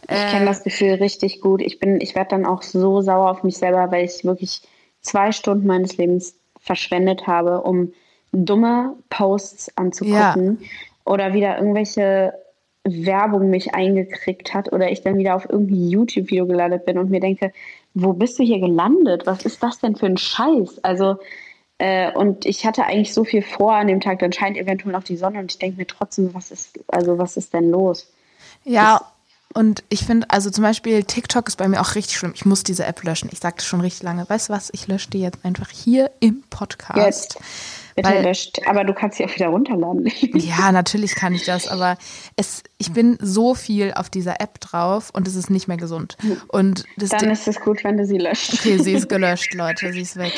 Ich 0.02 0.08
kenne 0.08 0.44
äh, 0.44 0.46
das 0.46 0.62
Gefühl 0.62 0.94
richtig 0.94 1.40
gut. 1.40 1.60
Ich 1.62 1.78
bin, 1.78 2.00
ich 2.00 2.14
werde 2.14 2.30
dann 2.30 2.46
auch 2.46 2.62
so 2.62 3.00
sauer 3.00 3.30
auf 3.30 3.42
mich 3.42 3.56
selber, 3.56 3.90
weil 3.90 4.04
ich 4.04 4.24
wirklich 4.24 4.62
zwei 5.00 5.32
Stunden 5.32 5.66
meines 5.66 5.96
Lebens 5.96 6.34
verschwendet 6.60 7.26
habe, 7.26 7.62
um 7.62 7.92
dumme 8.32 8.96
Posts 9.08 9.76
anzugucken 9.76 10.58
ja. 10.60 10.68
oder 11.04 11.32
wieder 11.32 11.58
irgendwelche 11.58 12.34
Werbung 12.84 13.50
mich 13.50 13.74
eingekriegt 13.74 14.54
hat 14.54 14.72
oder 14.72 14.90
ich 14.90 15.02
dann 15.02 15.18
wieder 15.18 15.34
auf 15.34 15.48
irgendein 15.48 15.90
YouTube-Video 15.90 16.46
gelandet 16.46 16.84
bin 16.84 16.98
und 16.98 17.10
mir 17.10 17.20
denke, 17.20 17.52
wo 17.94 18.12
bist 18.12 18.38
du 18.38 18.44
hier 18.44 18.60
gelandet? 18.60 19.26
Was 19.26 19.44
ist 19.44 19.62
das 19.62 19.78
denn 19.80 19.96
für 19.96 20.06
ein 20.06 20.18
Scheiß? 20.18 20.84
Also 20.84 21.16
äh, 21.78 22.10
und 22.12 22.46
ich 22.46 22.64
hatte 22.64 22.84
eigentlich 22.84 23.12
so 23.12 23.24
viel 23.24 23.42
vor 23.42 23.74
an 23.74 23.86
dem 23.86 24.00
Tag, 24.00 24.18
dann 24.20 24.32
scheint 24.32 24.56
eventuell 24.56 24.92
noch 24.92 25.04
die 25.04 25.16
Sonne 25.16 25.40
und 25.40 25.52
ich 25.52 25.58
denke 25.58 25.78
mir 25.78 25.86
trotzdem, 25.86 26.32
was 26.34 26.50
ist, 26.50 26.78
also 26.88 27.18
was 27.18 27.36
ist 27.36 27.52
denn 27.52 27.70
los? 27.70 28.10
Ja, 28.64 29.00
und 29.54 29.84
ich 29.88 30.04
finde, 30.04 30.28
also 30.30 30.50
zum 30.50 30.62
Beispiel 30.62 31.04
TikTok 31.04 31.48
ist 31.48 31.56
bei 31.56 31.66
mir 31.68 31.80
auch 31.80 31.94
richtig 31.94 32.18
schlimm. 32.18 32.32
Ich 32.34 32.44
muss 32.44 32.62
diese 32.62 32.84
App 32.84 33.02
löschen. 33.04 33.30
Ich 33.32 33.38
sagte 33.38 33.64
schon 33.64 33.80
richtig 33.80 34.02
lange. 34.02 34.28
Weißt 34.28 34.48
du 34.48 34.52
was? 34.52 34.68
Ich 34.74 34.86
lösche 34.86 35.08
die 35.08 35.20
jetzt 35.20 35.44
einfach 35.44 35.70
hier 35.70 36.10
im 36.20 36.42
Podcast. 36.50 36.98
Jetzt. 36.98 37.38
Bitte 37.96 38.10
Weil, 38.10 38.24
löscht. 38.24 38.60
Aber 38.66 38.84
du 38.84 38.92
kannst 38.92 39.16
sie 39.16 39.24
auch 39.24 39.34
wieder 39.34 39.48
runterladen. 39.48 40.12
ja, 40.34 40.70
natürlich 40.70 41.14
kann 41.14 41.34
ich 41.34 41.46
das, 41.46 41.66
aber 41.66 41.96
es, 42.36 42.62
ich 42.76 42.92
bin 42.92 43.16
so 43.22 43.54
viel 43.54 43.94
auf 43.94 44.10
dieser 44.10 44.38
App 44.38 44.60
drauf 44.60 45.08
und 45.14 45.26
es 45.26 45.34
ist 45.34 45.48
nicht 45.48 45.66
mehr 45.66 45.78
gesund. 45.78 46.18
Und 46.48 46.84
Dann 46.98 47.30
ist 47.30 47.48
es 47.48 47.58
gut, 47.58 47.84
wenn 47.84 47.96
du 47.96 48.04
sie 48.04 48.18
löscht. 48.18 48.52
Okay, 48.52 48.76
sie 48.76 48.92
ist 48.92 49.08
gelöscht, 49.08 49.54
Leute, 49.54 49.94
sie 49.94 50.02
ist 50.02 50.16
weg. 50.16 50.34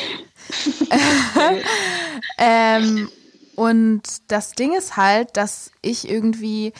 ähm, 2.37 3.09
und 3.55 4.03
das 4.29 4.53
Ding 4.53 4.73
ist 4.73 4.95
halt, 4.95 5.35
dass 5.35 5.71
ich 5.81 6.09
irgendwie, 6.09 6.71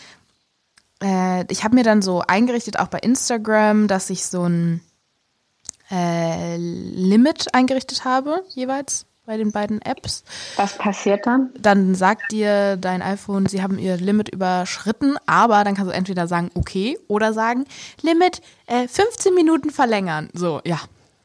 äh, 1.04 1.44
ich 1.52 1.66
habe 1.66 1.76
mir 1.76 1.84
dann 1.84 2.02
so 2.02 2.24
eingerichtet, 2.26 2.80
auch 2.80 2.88
bei 2.88 3.00
Instagram, 3.00 3.90
dass 3.90 4.10
ich 4.10 4.24
so 4.24 4.48
ein 4.48 4.80
äh, 5.92 6.56
Limit 6.56 7.54
eingerichtet 7.54 8.06
habe, 8.06 8.46
jeweils 8.56 9.09
bei 9.30 9.38
den 9.38 9.52
beiden 9.52 9.80
Apps. 9.84 10.24
Was 10.56 10.76
passiert 10.76 11.28
dann? 11.28 11.52
Dann 11.60 11.94
sagt 11.94 12.32
dir 12.32 12.78
dein 12.78 13.04
iPhone, 13.04 13.46
sie 13.46 13.62
haben 13.62 13.78
ihr 13.78 13.96
Limit 13.96 14.30
überschritten, 14.30 15.18
aber 15.28 15.64
dann 15.64 15.76
kannst 15.76 15.92
du 15.92 15.96
entweder 15.96 16.28
sagen, 16.28 16.50
okay, 16.56 16.98
oder 17.08 17.32
sagen, 17.32 17.66
Limit 18.02 18.42
äh, 18.66 18.88
15 18.88 19.36
Minuten 19.36 19.70
verlängern. 19.70 20.30
So, 20.34 20.62
ja. 20.66 20.80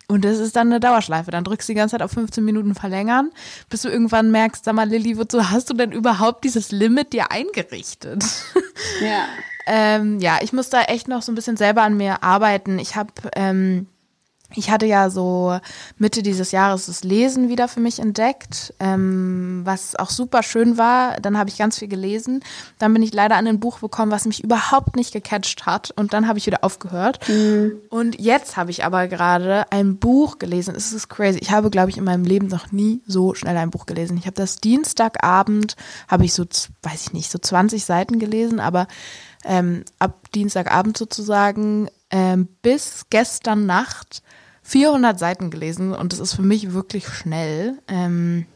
Und 0.07 0.27
das 0.27 0.39
ist 0.39 0.55
dann 0.55 0.67
eine 0.67 0.81
Dauerschleife. 0.81 1.31
Dann 1.31 1.45
drückst 1.45 1.67
du 1.67 1.73
die 1.73 1.79
ganze 1.79 1.93
Zeit 1.93 2.03
auf 2.03 2.11
15 2.11 2.45
Minuten 2.45 2.75
verlängern, 2.75 3.31
bis 3.71 3.81
du 3.81 3.89
irgendwann 3.89 4.31
merkst, 4.31 4.67
sag 4.67 4.75
mal, 4.75 4.87
Lilly, 4.87 5.17
wozu 5.17 5.51
hast 5.51 5.71
du 5.71 5.75
denn 5.75 5.91
überhaupt 5.91 6.45
dieses 6.45 6.73
Limit 6.73 7.15
dir 7.15 7.33
eingerichtet? 7.33 8.23
Ja. 9.01 9.25
ähm, 9.67 10.21
ja, 10.21 10.41
ich 10.43 10.53
muss 10.53 10.69
da 10.69 10.83
echt 10.83 11.09
noch 11.09 11.23
so 11.23 11.33
ein 11.33 11.37
bisschen 11.37 11.57
selber 11.57 11.81
an 11.81 11.97
mir 11.97 12.23
arbeiten. 12.23 12.79
Ich 12.79 12.97
habe 12.97 13.13
ähm, 13.35 13.87
ich 14.57 14.71
hatte 14.71 14.87
ja 14.87 15.11
so 15.11 15.59
Mitte 15.99 16.23
dieses 16.23 16.53
Jahres 16.53 16.87
das 16.87 17.05
Lesen 17.05 17.49
wieder 17.49 17.69
für 17.69 17.81
mich 17.81 17.99
entdeckt, 17.99 18.75
ähm, 18.81 19.63
was 19.65 19.97
auch 19.97 20.11
super 20.11 20.43
schön 20.43 20.79
war. 20.79 21.21
Dann 21.21 21.39
habe 21.39 21.51
ich 21.51 21.59
ganz 21.59 21.79
viel 21.79 21.89
gelesen. 21.89 22.43
Dann 22.79 22.93
bin 22.93 23.03
ich 23.03 23.13
leider 23.13 23.37
an 23.37 23.47
ein 23.47 23.61
Buch 23.61 23.81
gekommen, 23.81 24.13
was 24.13 24.27
mich 24.27 24.43
überhaupt 24.43 24.97
nicht 24.97 25.13
gecatcht 25.13 25.67
hat. 25.67 25.91
Und 25.97 26.13
dann 26.13 26.29
habe 26.29 26.39
ich 26.39 26.47
wieder 26.47 26.63
aufgehört. 26.63 27.29
Mhm. 27.29 27.73
Und 27.91 28.21
jetzt 28.21 28.57
habe 28.57 28.71
ich 28.71 28.85
aber 28.85 29.09
gerade 29.09 29.71
ein 29.73 29.97
Buch 29.97 30.39
gelesen. 30.39 30.75
Es 30.77 30.93
ist 30.93 31.09
crazy. 31.09 31.39
Ich 31.41 31.51
habe, 31.51 31.71
glaube 31.71 31.91
ich, 31.91 31.99
in 31.99 32.05
meinem 32.05 32.25
Leben 32.25 32.47
noch 32.47 32.73
nie 32.73 33.03
so 33.07 33.35
schnell 33.35 33.57
ein 33.57 33.71
Buch 33.71 33.87
gelesen. 33.87 34.17
Ich 34.17 34.27
habe 34.27 34.37
das 34.37 34.57
Dienstagabend, 34.57 35.77
habe 36.09 36.25
ich 36.25 36.33
so, 36.33 36.45
weiß 36.83 37.07
ich 37.07 37.13
nicht, 37.13 37.31
so 37.31 37.39
20 37.39 37.85
Seiten 37.85 38.19
gelesen, 38.19 38.61
aber 38.61 38.87
ähm, 39.45 39.85
ab 39.99 40.31
Dienstagabend 40.33 40.97
sozusagen 40.97 41.89
ähm, 42.11 42.49
bis 42.63 43.07
gestern 43.11 43.67
Nacht 43.67 44.23
400 44.65 45.19
Seiten 45.19 45.51
gelesen 45.51 45.93
und 45.93 46.13
das 46.13 46.21
ist 46.21 46.33
für 46.33 46.43
mich 46.43 46.73
wirklich 46.73 47.07
schnell. 47.07 47.79
Ähm, 47.87 48.47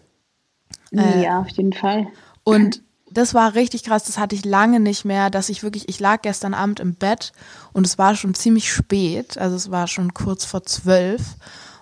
äh, 0.90 1.22
ja, 1.22 1.40
auf 1.40 1.48
jeden 1.50 1.74
Fall. 1.74 2.08
Und 2.44 2.82
das 3.10 3.34
war 3.34 3.54
richtig 3.54 3.84
krass, 3.84 4.04
das 4.04 4.18
hatte 4.18 4.34
ich 4.34 4.44
lange 4.44 4.80
nicht 4.80 5.04
mehr, 5.04 5.30
dass 5.30 5.48
ich 5.48 5.62
wirklich, 5.62 5.88
ich 5.88 6.00
lag 6.00 6.22
gestern 6.22 6.54
Abend 6.54 6.80
im 6.80 6.94
Bett 6.94 7.32
und 7.72 7.86
es 7.86 7.98
war 7.98 8.14
schon 8.16 8.34
ziemlich 8.34 8.72
spät, 8.72 9.38
also 9.38 9.54
es 9.54 9.70
war 9.70 9.86
schon 9.86 10.14
kurz 10.14 10.44
vor 10.44 10.64
zwölf 10.64 11.22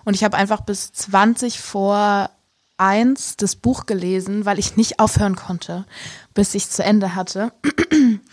und 0.05 0.13
ich 0.13 0.23
habe 0.23 0.37
einfach 0.37 0.61
bis 0.61 0.91
20 0.91 1.59
vor 1.59 2.29
eins 2.77 3.37
das 3.37 3.55
Buch 3.55 3.85
gelesen, 3.85 4.45
weil 4.45 4.59
ich 4.59 4.77
nicht 4.77 4.99
aufhören 4.99 5.35
konnte, 5.35 5.85
bis 6.33 6.53
ich 6.53 6.65
es 6.65 6.71
zu 6.71 6.83
Ende 6.83 7.15
hatte. 7.15 7.51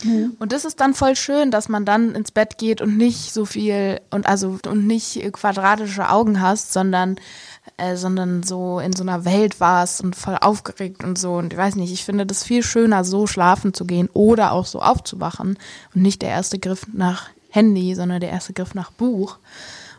Mhm. 0.02 0.37
Und 0.38 0.52
das 0.52 0.64
ist 0.64 0.80
dann 0.80 0.94
voll 0.94 1.16
schön, 1.16 1.50
dass 1.50 1.68
man 1.68 1.85
dann 1.85 2.14
ins 2.14 2.30
Bett 2.30 2.59
geht 2.59 2.80
und 2.80 2.96
nicht 2.96 3.33
so 3.33 3.46
viel 3.46 4.00
und 4.11 4.26
also 4.26 4.59
und 4.66 4.87
nicht 4.87 5.20
quadratische 5.33 6.11
Augen 6.11 6.40
hast, 6.40 6.72
sondern 6.72 7.16
äh, 7.78 7.96
sondern 7.96 8.42
so 8.42 8.78
in 8.78 8.92
so 8.92 9.02
einer 9.02 9.24
Welt 9.24 9.61
warst 9.61 10.02
und 10.02 10.16
voll 10.16 10.37
aufgeregt 10.40 11.02
und 11.02 11.18
so. 11.18 11.35
Und 11.35 11.52
ich 11.52 11.59
weiß 11.59 11.76
nicht, 11.76 11.92
ich 11.92 12.04
finde 12.04 12.26
das 12.26 12.44
viel 12.44 12.62
schöner, 12.62 13.04
so 13.04 13.26
schlafen 13.26 13.72
zu 13.72 13.87
gehen 13.87 14.11
oder 14.12 14.52
auch 14.52 14.66
so 14.66 14.80
aufzuwachen 14.80 15.59
und 15.94 16.02
nicht 16.02 16.22
der 16.22 16.30
erste 16.30 16.59
Griff 16.59 16.87
nach 16.92 17.30
Handy, 17.48 17.94
sondern 17.94 18.20
der 18.20 18.30
erste 18.30 18.52
Griff 18.52 18.74
nach 18.74 18.90
Buch. 18.90 19.38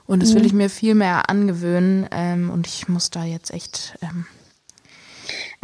Und 0.08 0.21
das 0.21 0.34
will 0.34 0.41
mhm. 0.41 0.47
ich 0.47 0.53
mir 0.53 0.69
viel 0.69 0.93
mehr 0.93 1.29
angewöhnen. 1.29 2.08
Ähm, 2.12 2.51
und 2.51 2.67
ich 2.67 2.88
muss 2.88 3.10
da 3.10 3.23
jetzt 3.23 3.51
echt 3.51 3.97
ähm, 4.01 4.25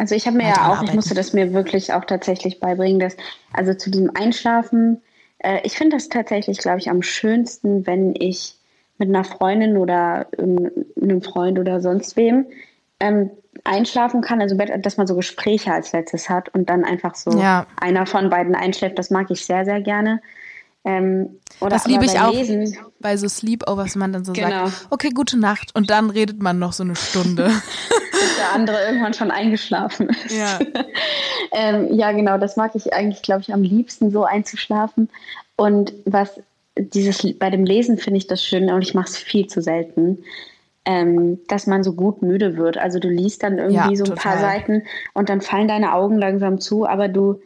also 0.01 0.15
ich 0.15 0.25
habe 0.25 0.35
mir 0.35 0.47
ja 0.47 0.71
auch, 0.71 0.81
ich 0.81 0.93
musste 0.95 1.13
das 1.13 1.31
mir 1.31 1.53
wirklich 1.53 1.93
auch 1.93 2.05
tatsächlich 2.05 2.59
beibringen, 2.59 2.99
dass, 2.99 3.15
also 3.53 3.75
zu 3.75 3.91
diesem 3.91 4.09
Einschlafen, 4.15 4.99
äh, 5.37 5.59
ich 5.61 5.77
finde 5.77 5.95
das 5.95 6.09
tatsächlich, 6.09 6.57
glaube 6.57 6.79
ich, 6.79 6.89
am 6.89 7.03
schönsten, 7.03 7.85
wenn 7.85 8.15
ich 8.15 8.55
mit 8.97 9.09
einer 9.09 9.23
Freundin 9.23 9.77
oder 9.77 10.25
einem 10.39 11.21
Freund 11.21 11.59
oder 11.59 11.81
sonst 11.81 12.17
wem 12.17 12.47
ähm, 12.99 13.29
einschlafen 13.63 14.21
kann, 14.21 14.41
also 14.41 14.55
dass 14.55 14.97
man 14.97 15.05
so 15.05 15.15
Gespräche 15.15 15.71
als 15.71 15.91
letztes 15.91 16.31
hat 16.31 16.49
und 16.49 16.71
dann 16.71 16.83
einfach 16.83 17.13
so 17.13 17.39
ja. 17.39 17.67
einer 17.79 18.07
von 18.07 18.31
beiden 18.31 18.55
einschläft, 18.55 18.97
das 18.97 19.11
mag 19.11 19.29
ich 19.29 19.45
sehr, 19.45 19.65
sehr 19.65 19.81
gerne. 19.81 20.19
Ähm, 20.83 21.39
das 21.59 21.85
liebe 21.85 22.05
ich 22.05 22.19
auch 22.19 22.33
Lesen. 22.33 22.75
bei 22.99 23.17
so 23.17 23.27
Sleepovers, 23.27 23.95
man 23.95 24.13
dann 24.13 24.25
so 24.25 24.33
genau. 24.33 24.65
sagt, 24.65 24.87
okay, 24.89 25.09
gute 25.09 25.37
Nacht 25.37 25.75
und 25.75 25.91
dann 25.91 26.09
redet 26.09 26.41
man 26.41 26.57
noch 26.57 26.73
so 26.73 26.81
eine 26.81 26.95
Stunde. 26.95 27.51
Bis 28.21 28.35
der 28.37 28.53
andere 28.53 28.85
irgendwann 28.85 29.13
schon 29.13 29.31
eingeschlafen 29.31 30.09
ist. 30.09 30.37
Ja, 30.37 30.59
ähm, 31.51 31.93
ja 31.93 32.11
genau, 32.11 32.37
das 32.37 32.55
mag 32.55 32.75
ich 32.75 32.93
eigentlich, 32.93 33.21
glaube 33.21 33.41
ich, 33.41 33.53
am 33.53 33.63
liebsten 33.63 34.11
so 34.11 34.23
einzuschlafen. 34.23 35.09
Und 35.55 35.93
was 36.05 36.39
dieses 36.75 37.37
bei 37.37 37.49
dem 37.49 37.65
Lesen 37.65 37.97
finde 37.97 38.17
ich 38.17 38.27
das 38.27 38.43
schön 38.43 38.69
und 38.71 38.81
ich 38.81 38.93
mache 38.93 39.07
es 39.07 39.17
viel 39.17 39.47
zu 39.47 39.61
selten. 39.61 40.19
Ähm, 40.83 41.37
dass 41.47 41.67
man 41.67 41.83
so 41.83 41.93
gut 41.93 42.23
müde 42.23 42.57
wird. 42.57 42.79
Also 42.79 42.97
du 42.97 43.07
liest 43.07 43.43
dann 43.43 43.59
irgendwie 43.59 43.91
ja, 43.91 43.95
so 43.95 44.03
ein 44.03 44.15
total. 44.15 44.15
paar 44.15 44.39
Seiten 44.39 44.81
und 45.13 45.29
dann 45.29 45.41
fallen 45.41 45.67
deine 45.67 45.93
Augen 45.93 46.17
langsam 46.17 46.59
zu, 46.59 46.87
aber 46.87 47.07
du 47.07 47.39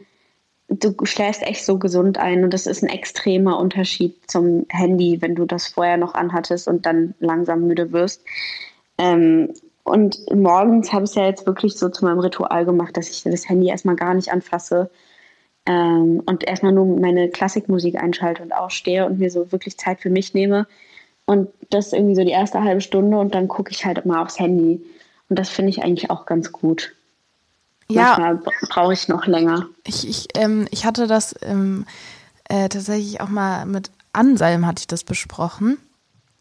du 0.70 0.94
schläfst 1.06 1.44
echt 1.44 1.66
so 1.66 1.78
gesund 1.78 2.18
ein 2.18 2.44
und 2.44 2.54
das 2.54 2.66
ist 2.66 2.84
ein 2.84 2.90
extremer 2.90 3.60
Unterschied 3.60 4.16
zum 4.28 4.66
Handy, 4.70 5.22
wenn 5.22 5.36
du 5.36 5.46
das 5.46 5.68
vorher 5.68 5.98
noch 5.98 6.16
anhattest 6.16 6.68
und 6.68 6.86
dann 6.86 7.14
langsam 7.20 7.68
müde 7.68 7.92
wirst. 7.92 8.24
Ähm, 8.98 9.54
und 9.86 10.20
morgens 10.34 10.92
habe 10.92 11.06
ich 11.06 11.12
es 11.12 11.16
ja 11.16 11.26
jetzt 11.26 11.46
wirklich 11.46 11.78
so 11.78 11.90
zu 11.90 12.04
meinem 12.04 12.20
Ritual 12.20 12.66
gemacht, 12.66 12.98
dass 12.98 13.08
ich 13.08 13.22
das 13.24 13.48
Handy 13.48 13.70
erstmal 13.70 13.96
gar 13.96 14.16
nicht 14.16 14.32
anfasse 14.32 14.90
ähm, 15.68 16.24
und 16.26 16.44
erstmal 16.44 16.72
nur 16.72 17.00
meine 17.00 17.30
Klassikmusik 17.30 17.96
einschalte 17.96 18.42
und 18.42 18.52
aufstehe 18.52 19.06
und 19.06 19.20
mir 19.20 19.30
so 19.30 19.52
wirklich 19.52 19.78
Zeit 19.78 20.02
für 20.02 20.10
mich 20.10 20.34
nehme. 20.34 20.66
Und 21.26 21.50
das 21.70 21.88
ist 21.88 21.94
irgendwie 21.94 22.16
so 22.16 22.24
die 22.24 22.32
erste 22.32 22.64
halbe 22.64 22.82
Stunde 22.82 23.18
und 23.18 23.36
dann 23.36 23.48
gucke 23.48 23.72
ich 23.72 23.86
halt 23.86 24.00
immer 24.00 24.22
aufs 24.22 24.40
Handy. 24.40 24.84
Und 25.30 25.38
das 25.38 25.50
finde 25.50 25.70
ich 25.70 25.84
eigentlich 25.84 26.10
auch 26.10 26.26
ganz 26.26 26.52
gut. 26.52 26.94
Ja, 27.88 28.18
Manchmal 28.18 28.54
brauche 28.70 28.94
ich 28.94 29.08
noch 29.08 29.28
länger. 29.28 29.68
Ich, 29.86 30.10
ich, 30.10 30.28
ähm, 30.34 30.68
ich 30.72 30.86
hatte 30.86 31.06
das 31.06 31.36
ähm, 31.44 31.86
äh, 32.50 32.70
tatsächlich 32.70 33.22
auch 33.22 33.30
mal 33.30 33.68
mit 33.68 33.92
Anselm 34.14 34.66
hatte 34.66 34.80
ich 34.80 34.88
das 34.88 35.04
besprochen, 35.04 35.78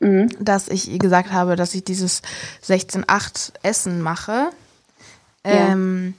mhm. 0.00 0.28
dass 0.40 0.68
ich 0.68 0.98
gesagt 0.98 1.32
habe, 1.32 1.56
dass 1.56 1.74
ich 1.74 1.84
dieses 1.84 2.22
16-8 2.66 3.52
Essen 3.62 4.00
mache. 4.00 4.50
Ähm, 5.44 6.14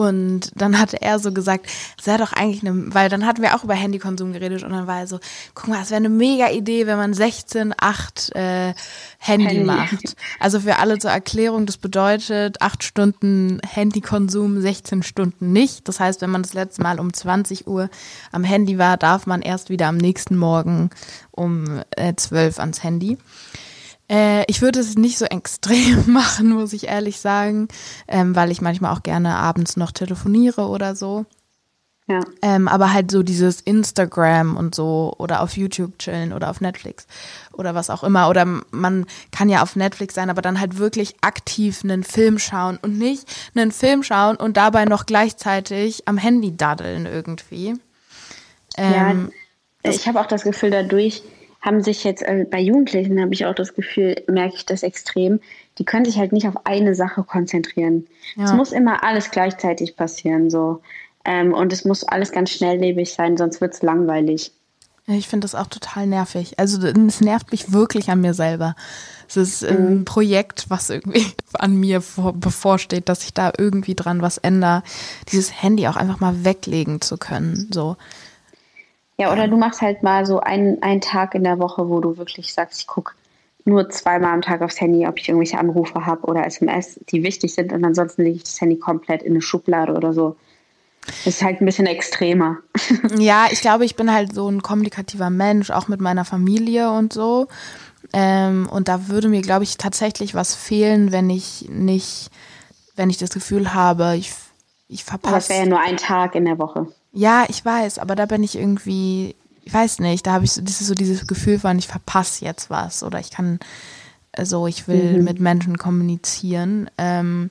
und 0.00 0.50
dann 0.54 0.78
hatte 0.78 1.00
er 1.02 1.18
so 1.18 1.32
gesagt, 1.32 1.66
es 1.98 2.06
wäre 2.06 2.18
doch 2.18 2.32
eigentlich 2.32 2.66
eine, 2.66 2.94
weil 2.94 3.08
dann 3.08 3.26
hatten 3.26 3.42
wir 3.42 3.54
auch 3.54 3.64
über 3.64 3.74
Handykonsum 3.74 4.32
geredet 4.32 4.62
und 4.62 4.70
dann 4.70 4.86
war 4.86 5.00
er 5.00 5.06
so, 5.06 5.20
guck 5.54 5.68
mal, 5.68 5.82
es 5.82 5.90
wäre 5.90 5.98
eine 5.98 6.08
mega 6.08 6.48
Idee, 6.50 6.86
wenn 6.86 6.96
man 6.96 7.12
16,8 7.12 8.34
äh, 8.34 8.74
Handy, 9.18 9.46
Handy, 9.46 9.64
macht. 9.64 10.16
Also 10.38 10.60
für 10.60 10.76
alle 10.76 10.98
zur 10.98 11.10
Erklärung, 11.10 11.66
das 11.66 11.76
bedeutet 11.76 12.62
8 12.62 12.82
Stunden 12.82 13.60
Handykonsum, 13.66 14.60
16 14.60 15.02
Stunden 15.02 15.52
nicht. 15.52 15.86
Das 15.86 16.00
heißt, 16.00 16.22
wenn 16.22 16.30
man 16.30 16.42
das 16.42 16.54
letzte 16.54 16.82
Mal 16.82 16.98
um 16.98 17.12
20 17.12 17.66
Uhr 17.66 17.90
am 18.32 18.44
Handy 18.44 18.78
war, 18.78 18.96
darf 18.96 19.26
man 19.26 19.42
erst 19.42 19.68
wieder 19.68 19.88
am 19.88 19.96
nächsten 19.96 20.36
Morgen 20.36 20.90
um 21.30 21.82
äh, 21.96 22.14
12 22.14 22.58
ans 22.58 22.82
Handy. 22.82 23.18
Äh, 24.10 24.44
ich 24.48 24.60
würde 24.60 24.80
es 24.80 24.96
nicht 24.96 25.18
so 25.18 25.24
extrem 25.24 26.04
machen, 26.12 26.50
muss 26.50 26.72
ich 26.72 26.88
ehrlich 26.88 27.20
sagen, 27.20 27.68
ähm, 28.08 28.34
weil 28.34 28.50
ich 28.50 28.60
manchmal 28.60 28.92
auch 28.92 29.02
gerne 29.02 29.36
abends 29.36 29.76
noch 29.76 29.92
telefoniere 29.92 30.66
oder 30.66 30.96
so. 30.96 31.26
Ja. 32.08 32.22
Ähm, 32.42 32.66
aber 32.66 32.92
halt 32.92 33.12
so 33.12 33.22
dieses 33.22 33.60
Instagram 33.60 34.56
und 34.56 34.74
so 34.74 35.14
oder 35.18 35.42
auf 35.42 35.56
YouTube 35.56 35.96
chillen 36.00 36.32
oder 36.32 36.50
auf 36.50 36.60
Netflix 36.60 37.06
oder 37.52 37.76
was 37.76 37.88
auch 37.88 38.02
immer. 38.02 38.28
Oder 38.28 38.44
man 38.72 39.06
kann 39.30 39.48
ja 39.48 39.62
auf 39.62 39.76
Netflix 39.76 40.16
sein, 40.16 40.28
aber 40.28 40.42
dann 40.42 40.58
halt 40.58 40.76
wirklich 40.76 41.14
aktiv 41.20 41.84
einen 41.84 42.02
Film 42.02 42.40
schauen 42.40 42.80
und 42.82 42.98
nicht 42.98 43.28
einen 43.54 43.70
Film 43.70 44.02
schauen 44.02 44.34
und 44.34 44.56
dabei 44.56 44.86
noch 44.86 45.06
gleichzeitig 45.06 46.08
am 46.08 46.18
Handy 46.18 46.56
daddeln 46.56 47.06
irgendwie. 47.06 47.74
Ähm, 48.76 49.30
ja, 49.84 49.90
ich 49.92 50.08
habe 50.08 50.20
auch 50.20 50.26
das 50.26 50.42
Gefühl, 50.42 50.70
dadurch 50.72 51.22
haben 51.60 51.82
sich 51.82 52.04
jetzt 52.04 52.22
äh, 52.22 52.46
bei 52.50 52.60
Jugendlichen, 52.60 53.20
habe 53.20 53.34
ich 53.34 53.46
auch 53.46 53.54
das 53.54 53.74
Gefühl, 53.74 54.22
merke 54.28 54.54
ich 54.56 54.66
das 54.66 54.82
extrem, 54.82 55.40
die 55.78 55.84
können 55.84 56.04
sich 56.04 56.18
halt 56.18 56.32
nicht 56.32 56.48
auf 56.48 56.66
eine 56.66 56.94
Sache 56.94 57.22
konzentrieren. 57.22 58.06
Ja. 58.36 58.44
Es 58.44 58.52
muss 58.52 58.72
immer 58.72 59.04
alles 59.04 59.30
gleichzeitig 59.30 59.96
passieren, 59.96 60.50
so. 60.50 60.80
Ähm, 61.24 61.52
und 61.52 61.72
es 61.72 61.84
muss 61.84 62.04
alles 62.04 62.32
ganz 62.32 62.50
schnelllebig 62.50 63.12
sein, 63.12 63.36
sonst 63.36 63.60
wird 63.60 63.74
es 63.74 63.82
langweilig. 63.82 64.52
Ich 65.06 65.28
finde 65.28 65.44
das 65.44 65.54
auch 65.54 65.66
total 65.66 66.06
nervig. 66.06 66.58
Also 66.58 66.86
es 66.86 67.20
nervt 67.20 67.50
mich 67.50 67.72
wirklich 67.72 68.10
an 68.10 68.20
mir 68.20 68.34
selber. 68.34 68.76
Es 69.28 69.36
ist 69.36 69.64
ein 69.64 69.98
mhm. 69.98 70.04
Projekt, 70.04 70.66
was 70.68 70.90
irgendwie 70.90 71.26
an 71.52 71.76
mir 71.76 72.00
vor, 72.00 72.32
bevorsteht, 72.32 73.08
dass 73.08 73.24
ich 73.24 73.34
da 73.34 73.52
irgendwie 73.56 73.94
dran 73.94 74.22
was 74.22 74.38
ändere. 74.38 74.82
Dieses 75.32 75.62
Handy 75.62 75.88
auch 75.88 75.96
einfach 75.96 76.20
mal 76.20 76.44
weglegen 76.44 77.00
zu 77.00 77.16
können. 77.16 77.68
So. 77.72 77.96
Ja, 79.20 79.30
oder 79.30 79.48
du 79.48 79.58
machst 79.58 79.82
halt 79.82 80.02
mal 80.02 80.24
so 80.24 80.40
einen, 80.40 80.82
einen 80.82 81.02
Tag 81.02 81.34
in 81.34 81.44
der 81.44 81.58
Woche, 81.58 81.90
wo 81.90 82.00
du 82.00 82.16
wirklich 82.16 82.54
sagst, 82.54 82.80
ich 82.80 82.86
gucke 82.86 83.12
nur 83.66 83.90
zweimal 83.90 84.32
am 84.32 84.40
Tag 84.40 84.62
aufs 84.62 84.80
Handy, 84.80 85.06
ob 85.06 85.18
ich 85.18 85.28
irgendwelche 85.28 85.58
Anrufe 85.58 86.06
habe 86.06 86.26
oder 86.26 86.46
SMS, 86.46 86.98
die 87.10 87.22
wichtig 87.22 87.52
sind 87.52 87.70
und 87.74 87.84
ansonsten 87.84 88.22
lege 88.22 88.36
ich 88.36 88.44
das 88.44 88.58
Handy 88.62 88.78
komplett 88.78 89.22
in 89.22 89.32
eine 89.32 89.42
Schublade 89.42 89.92
oder 89.92 90.14
so. 90.14 90.36
Das 91.04 91.26
ist 91.26 91.42
halt 91.42 91.60
ein 91.60 91.66
bisschen 91.66 91.86
extremer. 91.86 92.58
Ja, 93.18 93.48
ich 93.50 93.60
glaube, 93.60 93.84
ich 93.84 93.94
bin 93.94 94.10
halt 94.10 94.34
so 94.34 94.48
ein 94.48 94.62
kommunikativer 94.62 95.28
Mensch, 95.28 95.70
auch 95.70 95.88
mit 95.88 96.00
meiner 96.00 96.24
Familie 96.24 96.90
und 96.90 97.12
so. 97.12 97.48
Ähm, 98.14 98.68
und 98.70 98.88
da 98.88 99.08
würde 99.08 99.28
mir, 99.28 99.42
glaube 99.42 99.64
ich, 99.64 99.76
tatsächlich 99.76 100.34
was 100.34 100.54
fehlen, 100.54 101.12
wenn 101.12 101.28
ich 101.28 101.68
nicht, 101.68 102.30
wenn 102.96 103.10
ich 103.10 103.18
das 103.18 103.30
Gefühl 103.30 103.74
habe, 103.74 104.16
ich, 104.16 104.32
ich 104.88 105.04
verpasse. 105.04 105.28
Aber 105.28 105.36
das 105.36 105.48
wäre 105.50 105.60
ja 105.64 105.66
nur 105.66 105.80
ein 105.80 105.98
Tag 105.98 106.34
in 106.34 106.46
der 106.46 106.58
Woche. 106.58 106.86
Ja, 107.12 107.44
ich 107.48 107.64
weiß, 107.64 107.98
aber 107.98 108.14
da 108.14 108.26
bin 108.26 108.42
ich 108.42 108.56
irgendwie, 108.56 109.34
ich 109.62 109.74
weiß 109.74 109.98
nicht, 110.00 110.26
da 110.26 110.32
habe 110.32 110.44
ich 110.44 110.52
so, 110.52 110.62
das 110.62 110.80
ist 110.80 110.86
so 110.86 110.94
dieses 110.94 111.26
Gefühl 111.26 111.58
von, 111.58 111.78
ich 111.78 111.88
verpasse 111.88 112.44
jetzt 112.44 112.70
was 112.70 113.02
oder 113.02 113.18
ich 113.18 113.30
kann, 113.30 113.58
also 114.32 114.66
ich 114.66 114.86
will 114.86 115.18
mhm. 115.18 115.24
mit 115.24 115.40
Menschen 115.40 115.76
kommunizieren. 115.76 116.90
Ähm, 116.98 117.50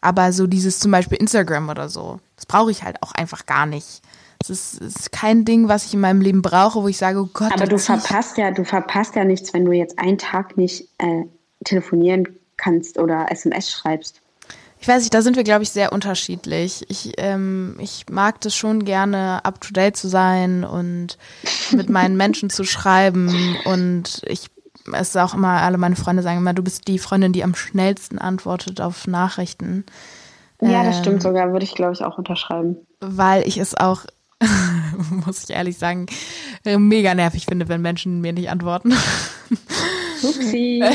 aber 0.00 0.32
so 0.32 0.46
dieses 0.46 0.78
zum 0.78 0.90
Beispiel 0.90 1.18
Instagram 1.18 1.68
oder 1.68 1.88
so, 1.88 2.20
das 2.36 2.46
brauche 2.46 2.70
ich 2.70 2.82
halt 2.82 3.02
auch 3.02 3.12
einfach 3.12 3.46
gar 3.46 3.66
nicht. 3.66 4.02
Es 4.40 4.50
ist, 4.50 4.80
ist, 4.80 5.12
kein 5.12 5.44
Ding, 5.44 5.68
was 5.68 5.86
ich 5.86 5.94
in 5.94 6.00
meinem 6.00 6.20
Leben 6.20 6.42
brauche, 6.42 6.82
wo 6.82 6.88
ich 6.88 6.96
sage, 6.96 7.20
oh 7.20 7.28
Gott. 7.32 7.52
Aber 7.52 7.66
du 7.66 7.78
verpasst 7.78 8.38
ja, 8.38 8.50
du 8.50 8.64
verpasst 8.64 9.14
ja 9.14 9.24
nichts, 9.24 9.54
wenn 9.54 9.64
du 9.64 9.70
jetzt 9.70 10.00
einen 10.00 10.18
Tag 10.18 10.56
nicht 10.56 10.88
äh, 10.98 11.24
telefonieren 11.64 12.28
kannst 12.56 12.98
oder 12.98 13.30
SMS 13.30 13.70
schreibst. 13.70 14.21
Ich 14.82 14.88
weiß 14.88 15.02
nicht, 15.02 15.14
da 15.14 15.22
sind 15.22 15.36
wir, 15.36 15.44
glaube 15.44 15.62
ich, 15.62 15.70
sehr 15.70 15.92
unterschiedlich. 15.92 16.84
Ich, 16.88 17.12
ähm, 17.18 17.76
ich 17.78 18.06
mag 18.10 18.40
das 18.40 18.56
schon 18.56 18.84
gerne, 18.84 19.44
up 19.44 19.60
to 19.60 19.72
date 19.72 19.96
zu 19.96 20.08
sein 20.08 20.64
und 20.64 21.18
mit 21.70 21.88
meinen 21.88 22.16
Menschen 22.16 22.50
zu 22.50 22.64
schreiben. 22.64 23.56
Und 23.64 24.22
ich, 24.26 24.48
es 24.92 25.10
ist 25.10 25.16
auch 25.16 25.34
immer, 25.34 25.62
alle 25.62 25.78
meine 25.78 25.94
Freunde 25.94 26.24
sagen 26.24 26.38
immer, 26.38 26.52
du 26.52 26.64
bist 26.64 26.88
die 26.88 26.98
Freundin, 26.98 27.32
die 27.32 27.44
am 27.44 27.54
schnellsten 27.54 28.18
antwortet 28.18 28.80
auf 28.80 29.06
Nachrichten. 29.06 29.84
Ja, 30.60 30.82
das 30.82 30.96
ähm, 30.96 31.02
stimmt 31.02 31.22
sogar, 31.22 31.52
würde 31.52 31.64
ich, 31.64 31.76
glaube 31.76 31.92
ich, 31.92 32.02
auch 32.02 32.18
unterschreiben. 32.18 32.78
Weil 32.98 33.46
ich 33.46 33.58
es 33.58 33.76
auch 33.76 34.04
muss 35.24 35.44
ich 35.44 35.50
ehrlich 35.50 35.78
sagen, 35.78 36.06
mega 36.64 37.14
nervig 37.14 37.46
finde, 37.46 37.68
wenn 37.68 37.82
Menschen 37.82 38.20
mir 38.20 38.32
nicht 38.32 38.50
antworten. 38.50 38.92
Upsi. 40.24 40.82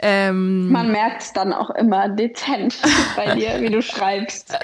ähm, 0.00 0.70
Man 0.70 0.92
merkt 0.92 1.22
es 1.22 1.32
dann 1.32 1.52
auch 1.52 1.70
immer 1.70 2.08
dezent 2.08 2.76
bei 3.16 3.34
dir, 3.34 3.60
wie 3.60 3.70
du 3.70 3.82
schreibst. 3.82 4.56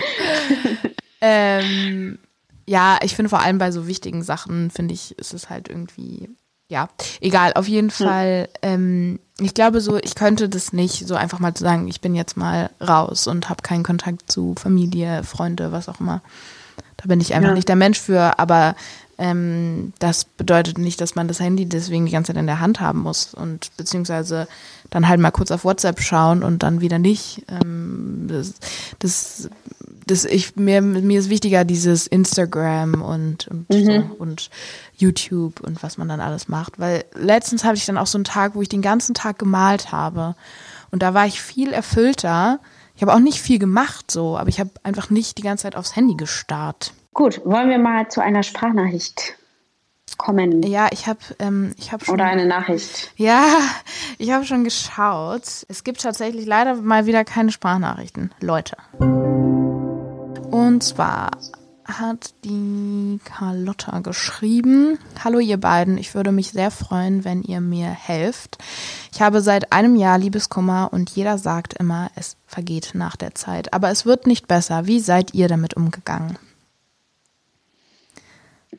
ähm, 1.20 2.18
ja, 2.66 2.98
ich 3.02 3.16
finde 3.16 3.30
vor 3.30 3.40
allem 3.40 3.58
bei 3.58 3.70
so 3.70 3.86
wichtigen 3.86 4.22
Sachen, 4.22 4.70
finde 4.70 4.94
ich, 4.94 5.18
ist 5.18 5.32
es 5.32 5.48
halt 5.48 5.68
irgendwie, 5.68 6.28
ja, 6.68 6.88
egal, 7.20 7.52
auf 7.54 7.66
jeden 7.66 7.90
hm. 7.90 8.06
Fall. 8.06 8.48
Ähm, 8.62 9.20
ich 9.40 9.54
glaube 9.54 9.80
so, 9.80 9.96
ich 9.96 10.14
könnte 10.14 10.48
das 10.48 10.72
nicht 10.72 11.06
so 11.06 11.14
einfach 11.14 11.38
mal 11.38 11.54
zu 11.54 11.64
sagen, 11.64 11.88
ich 11.88 12.00
bin 12.00 12.14
jetzt 12.14 12.36
mal 12.36 12.70
raus 12.80 13.26
und 13.26 13.48
habe 13.48 13.62
keinen 13.62 13.84
Kontakt 13.84 14.30
zu 14.30 14.54
Familie, 14.58 15.22
Freunde, 15.24 15.72
was 15.72 15.88
auch 15.88 16.00
immer. 16.00 16.22
Da 16.96 17.04
bin 17.06 17.20
ich 17.20 17.34
einfach 17.34 17.50
ja. 17.50 17.54
nicht 17.54 17.68
der 17.68 17.76
Mensch 17.76 18.00
für, 18.00 18.38
aber 18.38 18.74
ähm, 19.18 19.92
das 19.98 20.24
bedeutet 20.24 20.78
nicht, 20.78 21.00
dass 21.00 21.16
man 21.16 21.26
das 21.26 21.40
Handy 21.40 21.66
deswegen 21.66 22.06
die 22.06 22.12
ganze 22.12 22.32
Zeit 22.32 22.40
in 22.40 22.46
der 22.46 22.60
Hand 22.60 22.80
haben 22.80 23.00
muss 23.00 23.34
und 23.34 23.76
beziehungsweise 23.76 24.46
dann 24.90 25.08
halt 25.08 25.20
mal 25.20 25.32
kurz 25.32 25.50
auf 25.50 25.64
WhatsApp 25.64 26.00
schauen 26.00 26.44
und 26.44 26.62
dann 26.62 26.80
wieder 26.80 27.00
nicht. 27.00 27.44
Ähm, 27.48 28.26
das, 28.28 28.54
das, 29.00 29.50
das 30.06 30.24
ich, 30.24 30.54
mir, 30.54 30.80
mir 30.82 31.18
ist 31.18 31.30
wichtiger 31.30 31.64
dieses 31.64 32.06
Instagram 32.06 33.02
und, 33.02 33.48
und, 33.48 33.68
mhm. 33.70 33.84
so, 33.84 34.16
und 34.18 34.50
YouTube 34.96 35.60
und 35.60 35.82
was 35.82 35.98
man 35.98 36.08
dann 36.08 36.20
alles 36.20 36.46
macht. 36.48 36.78
Weil 36.78 37.04
letztens 37.14 37.64
hatte 37.64 37.76
ich 37.76 37.86
dann 37.86 37.98
auch 37.98 38.06
so 38.06 38.18
einen 38.18 38.24
Tag, 38.24 38.54
wo 38.54 38.62
ich 38.62 38.68
den 38.68 38.82
ganzen 38.82 39.14
Tag 39.14 39.38
gemalt 39.38 39.90
habe. 39.90 40.36
Und 40.92 41.02
da 41.02 41.12
war 41.12 41.26
ich 41.26 41.42
viel 41.42 41.72
erfüllter, 41.72 42.60
ich 42.94 43.02
habe 43.02 43.14
auch 43.14 43.20
nicht 43.20 43.40
viel 43.40 43.60
gemacht 43.60 44.10
so, 44.10 44.36
aber 44.36 44.48
ich 44.48 44.58
habe 44.58 44.70
einfach 44.82 45.08
nicht 45.08 45.38
die 45.38 45.42
ganze 45.42 45.62
Zeit 45.62 45.76
aufs 45.76 45.94
Handy 45.94 46.16
gestarrt. 46.16 46.92
Gut, 47.18 47.40
wollen 47.44 47.68
wir 47.68 47.80
mal 47.80 48.06
zu 48.06 48.22
einer 48.22 48.44
Sprachnachricht 48.44 49.34
kommen? 50.18 50.62
Ja, 50.62 50.86
ich 50.92 51.08
habe 51.08 51.18
ähm, 51.40 51.74
ich 51.76 51.90
habe 51.90 52.04
schon 52.04 52.14
oder 52.14 52.26
eine 52.26 52.46
Nachricht. 52.46 53.10
Ja, 53.16 53.44
ich 54.18 54.30
habe 54.30 54.44
schon 54.44 54.62
geschaut. 54.62 55.66
Es 55.66 55.82
gibt 55.82 56.00
tatsächlich 56.00 56.46
leider 56.46 56.76
mal 56.76 57.06
wieder 57.06 57.24
keine 57.24 57.50
Sprachnachrichten, 57.50 58.32
Leute. 58.40 58.76
Und 59.00 60.84
zwar 60.84 61.32
hat 61.84 62.34
die 62.44 63.18
Carlotta 63.24 63.98
geschrieben. 63.98 65.00
Hallo 65.24 65.40
ihr 65.40 65.58
beiden, 65.58 65.98
ich 65.98 66.14
würde 66.14 66.30
mich 66.30 66.52
sehr 66.52 66.70
freuen, 66.70 67.24
wenn 67.24 67.42
ihr 67.42 67.60
mir 67.60 67.88
helft. 67.88 68.58
Ich 69.12 69.20
habe 69.20 69.40
seit 69.40 69.72
einem 69.72 69.96
Jahr 69.96 70.18
Liebeskummer 70.18 70.90
und 70.92 71.10
jeder 71.10 71.36
sagt 71.36 71.74
immer, 71.74 72.12
es 72.14 72.36
vergeht 72.46 72.92
nach 72.94 73.16
der 73.16 73.34
Zeit. 73.34 73.74
Aber 73.74 73.90
es 73.90 74.06
wird 74.06 74.28
nicht 74.28 74.46
besser. 74.46 74.86
Wie 74.86 75.00
seid 75.00 75.34
ihr 75.34 75.48
damit 75.48 75.74
umgegangen? 75.74 76.38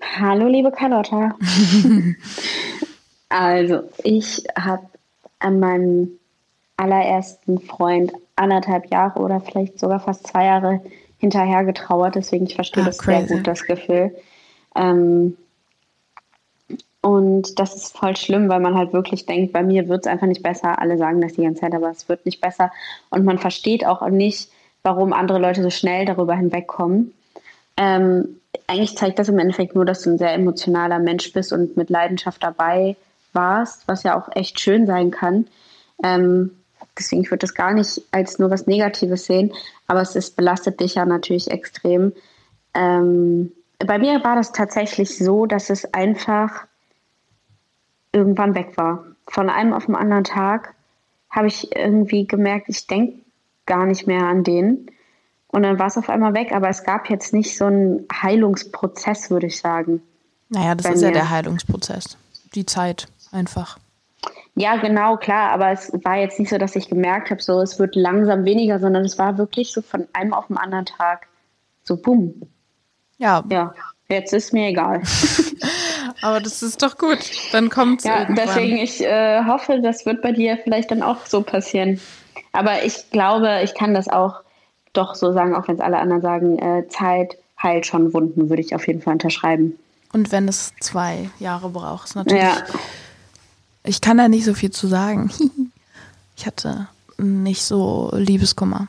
Hallo 0.02 0.48
liebe 0.48 0.72
Carlotta. 0.72 1.36
also, 3.30 3.84
ich 4.04 4.44
habe 4.58 4.86
an 5.40 5.60
meinem 5.60 6.20
allerersten 6.78 7.60
Freund 7.60 8.12
anderthalb 8.36 8.92
Jahre 8.92 9.20
oder 9.20 9.42
vielleicht 9.42 9.80
sogar 9.80 10.00
fast 10.00 10.28
zwei 10.28 10.46
Jahre 10.46 10.82
hinterher 11.18 11.66
getrauert, 11.66 12.16
deswegen 12.16 12.46
ich 12.46 12.56
verstehe 12.56 12.84
ah, 12.84 12.88
das 12.88 12.98
crazy. 12.98 13.28
sehr 13.28 13.38
gut, 13.38 13.48
das 13.48 13.64
Gefühl. 13.66 14.16
Ähm, 14.76 15.36
und 17.02 17.60
das 17.60 17.76
ist 17.76 17.98
voll 17.98 18.16
schlimm, 18.16 18.50
weil 18.50 18.60
man 18.60 18.76
halt 18.76 18.94
wirklich 18.94 19.26
denkt, 19.26 19.54
bei 19.54 19.64
mir 19.64 19.88
wird 19.88 20.06
es 20.06 20.12
einfach 20.12 20.28
nicht 20.28 20.44
besser. 20.44 20.80
Alle 20.80 20.98
sagen 20.98 21.22
das 21.22 21.34
die 21.34 21.44
ganze 21.44 21.62
Zeit, 21.62 21.74
aber 21.74 21.90
es 21.90 22.10
wird 22.10 22.26
nicht 22.26 22.42
besser. 22.42 22.72
Und 23.10 23.26
man 23.26 23.38
versteht 23.38 23.86
auch 23.86 24.08
nicht, 24.10 24.50
warum 24.84 25.14
andere 25.14 25.40
Leute 25.40 25.64
so 25.64 25.70
schnell 25.70 26.06
darüber 26.06 26.36
hinwegkommen. 26.36 27.14
Ähm, 27.78 28.39
eigentlich 28.70 28.96
zeigt 28.96 29.18
das 29.18 29.30
im 29.30 29.40
Endeffekt 29.40 29.74
nur, 29.74 29.84
dass 29.84 30.04
du 30.04 30.12
ein 30.12 30.18
sehr 30.20 30.34
emotionaler 30.34 31.00
Mensch 31.00 31.34
bist 31.34 31.52
und 31.52 31.76
mit 31.76 31.90
Leidenschaft 31.90 32.44
dabei 32.44 32.96
warst, 33.34 33.88
was 33.88 34.04
ja 34.04 34.20
auch 34.20 34.30
echt 34.36 34.60
schön 34.60 34.86
sein 34.86 35.10
kann. 35.10 35.48
Ähm, 36.04 36.52
deswegen 36.98 37.24
würde 37.26 37.36
ich 37.36 37.42
das 37.42 37.56
gar 37.56 37.74
nicht 37.74 38.02
als 38.12 38.38
nur 38.38 38.52
was 38.52 38.68
Negatives 38.68 39.26
sehen, 39.26 39.54
aber 39.88 40.02
es 40.02 40.16
ist, 40.16 40.36
belastet 40.36 40.80
dich 40.80 40.96
ja 40.96 41.06
natürlich 41.06 41.50
extrem. 41.50 42.14
Ähm, 42.76 43.52
bei 43.80 43.98
mir 43.98 44.24
war 44.24 44.36
das 44.36 44.52
tatsächlich 44.52 45.18
so, 45.18 45.48
dass 45.48 45.70
es 45.72 45.92
einfach 45.94 46.68
irgendwann 48.12 48.54
weg 48.54 48.78
war. 48.78 49.04
Von 49.28 49.50
einem 49.50 49.74
auf 49.74 49.88
den 49.88 49.96
anderen 49.96 50.24
Tag 50.24 50.76
habe 51.30 51.48
ich 51.48 51.76
irgendwie 51.76 52.28
gemerkt, 52.28 52.68
ich 52.70 52.86
denke 52.86 53.20
gar 53.66 53.86
nicht 53.86 54.06
mehr 54.06 54.24
an 54.24 54.44
den. 54.44 54.92
Und 55.52 55.64
dann 55.64 55.80
war 55.80 55.88
es 55.88 55.98
auf 55.98 56.10
einmal 56.10 56.34
weg, 56.34 56.52
aber 56.52 56.70
es 56.70 56.84
gab 56.84 57.10
jetzt 57.10 57.34
nicht 57.34 57.58
so 57.58 57.66
einen 57.66 58.06
Heilungsprozess, 58.14 59.32
würde 59.32 59.48
ich 59.48 59.60
sagen. 59.60 60.02
Naja, 60.50 60.76
das 60.76 60.88
ist 60.88 61.02
mir. 61.02 61.08
ja 61.08 61.12
der 61.14 61.30
Heilungsprozess. 61.30 62.18
Die 62.54 62.66
Zeit 62.66 63.08
einfach. 63.32 63.78
Ja, 64.56 64.76
genau, 64.76 65.18
klar, 65.18 65.52
aber 65.52 65.72
es 65.72 65.92
war 66.04 66.18
jetzt 66.18 66.40
nicht 66.40 66.50
so, 66.50 66.58
dass 66.58 66.76
ich 66.76 66.90
gemerkt 66.90 67.32
habe, 67.32 67.42
so 67.42 67.62
es 67.62 67.80
wird 67.80 67.96
langsam 67.96 68.46
weniger, 68.46 68.80
sondern 68.80 69.06
es 69.06 69.18
war 69.18 69.38
wirklich 69.38 69.72
so 69.72 69.82
von 69.82 70.08
einem 70.14 70.34
auf 70.34 70.48
den 70.48 70.58
anderen 70.58 70.86
Tag 70.86 71.28
so 71.84 71.98
bumm. 71.98 72.42
Ja. 73.18 73.44
Ja, 73.50 73.74
jetzt 74.08 74.34
ist 74.34 74.54
mir 74.54 74.68
egal. 74.68 75.02
aber 76.22 76.40
das 76.42 76.62
ist 76.62 76.82
doch 76.84 76.98
gut. 76.98 77.20
Dann 77.52 77.70
kommt 77.70 78.04
Ja, 78.04 78.22
irgendwann. 78.22 78.48
deswegen 78.48 78.78
ich 78.78 79.02
äh, 79.02 79.46
hoffe, 79.46 79.82
das 79.82 80.06
wird 80.06 80.22
bei 80.22 80.32
dir 80.32 80.58
vielleicht 80.64 80.92
dann 80.92 81.04
auch 81.04 81.26
so 81.26 81.42
passieren. 81.42 82.00
Aber 82.52 82.84
ich 82.84 83.12
glaube, 83.12 83.62
ich 83.64 83.76
kann 83.76 83.94
das 83.94 84.08
auch 84.10 84.42
doch 84.94 85.16
so 85.16 85.34
sagen, 85.34 85.56
auch 85.56 85.68
wenn 85.68 85.76
es 85.76 85.82
alle 85.82 86.00
anderen 86.00 86.22
sagen, 86.22 86.60
äh, 86.60 86.88
Zeit 86.90 87.38
heilt 87.62 87.86
schon 87.86 88.14
Wunden, 88.14 88.50
würde 88.50 88.62
ich 88.62 88.76
auf 88.76 88.88
jeden 88.88 89.02
Fall 89.02 89.14
unterschreiben. 89.14 89.78
Und 90.14 90.32
wenn 90.32 90.48
es 90.48 90.74
zwei 90.80 91.30
Jahre 91.40 91.70
braucht, 91.70 92.08
ist 92.08 92.16
natürlich. 92.16 92.44
Ja. 92.44 92.64
Ich 93.84 94.02
kann 94.02 94.18
da 94.18 94.28
nicht 94.28 94.46
so 94.46 94.54
viel 94.54 94.72
zu 94.72 94.88
sagen. 94.88 95.32
Ich 96.40 96.46
hatte 96.46 96.88
nicht 97.18 97.64
so 97.64 98.12
Liebeskummer. 98.14 98.88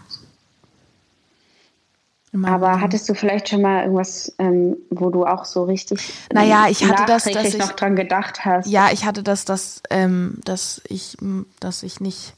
Aber 2.45 2.81
hattest 2.81 3.09
du 3.09 3.15
vielleicht 3.15 3.49
schon 3.49 3.63
mal 3.63 3.83
irgendwas, 3.83 4.33
ähm, 4.39 4.77
wo 4.91 5.11
du 5.11 5.25
auch 5.27 5.45
so 5.45 5.65
richtig 5.65 6.13
naja, 6.33 6.67
ich 6.69 6.85
hatte 6.85 7.03
das, 7.07 7.25
dass 7.25 7.45
ich 7.45 7.59
noch 7.59 7.73
dran 7.73 7.97
gedacht 7.97 8.45
hast? 8.45 8.69
Ja, 8.69 8.91
ich 8.93 9.05
hatte 9.05 9.25
das, 9.25 9.45
dass, 9.45 9.83
ähm, 9.91 10.39
dass 10.45 10.81
ich, 10.89 11.17
dass 11.59 11.83
ich 11.83 11.99
nicht 11.99 12.35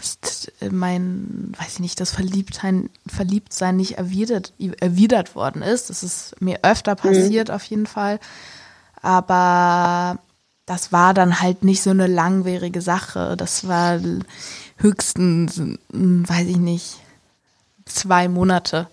dass 0.00 0.50
mein, 0.70 1.52
weiß 1.58 1.74
ich 1.74 1.80
nicht, 1.80 2.00
das 2.00 2.10
Verliebtsein, 2.10 2.90
Verliebtsein 3.06 3.76
nicht 3.76 3.98
erwidert, 3.98 4.52
erwidert 4.80 5.34
worden 5.34 5.62
ist. 5.62 5.90
Das 5.90 6.02
ist 6.02 6.40
mir 6.40 6.60
öfter 6.62 6.92
mhm. 6.92 7.08
passiert 7.08 7.48
mhm. 7.48 7.54
auf 7.54 7.64
jeden 7.64 7.86
Fall. 7.86 8.18
Aber 9.02 10.18
das 10.66 10.92
war 10.92 11.14
dann 11.14 11.40
halt 11.40 11.64
nicht 11.64 11.82
so 11.82 11.90
eine 11.90 12.06
langwierige 12.06 12.80
Sache. 12.80 13.36
Das 13.36 13.66
war 13.66 13.98
höchstens, 14.76 15.56
hm, 15.56 16.28
weiß 16.28 16.46
ich 16.46 16.58
nicht, 16.58 17.00
zwei 17.86 18.28
Monate, 18.28 18.86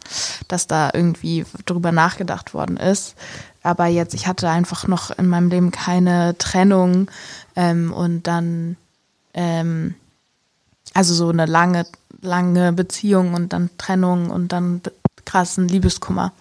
dass 0.47 0.67
da 0.67 0.89
irgendwie 0.93 1.45
drüber 1.65 1.91
nachgedacht 1.91 2.53
worden 2.53 2.77
ist. 2.77 3.15
Aber 3.63 3.87
jetzt, 3.87 4.13
ich 4.13 4.27
hatte 4.27 4.49
einfach 4.49 4.87
noch 4.87 5.11
in 5.11 5.27
meinem 5.27 5.49
Leben 5.49 5.71
keine 5.71 6.37
Trennung 6.37 7.11
ähm, 7.55 7.91
und 7.91 8.23
dann, 8.27 8.77
ähm, 9.33 9.95
also 10.97 11.13
so 11.13 11.29
eine 11.29 11.45
lange, 11.45 11.85
lange 12.21 12.73
Beziehung 12.73 13.33
und 13.33 13.53
dann 13.53 13.69
Trennung 13.77 14.29
und 14.29 14.51
dann 14.51 14.81
krassen 15.25 15.67
Liebeskummer. 15.67 16.33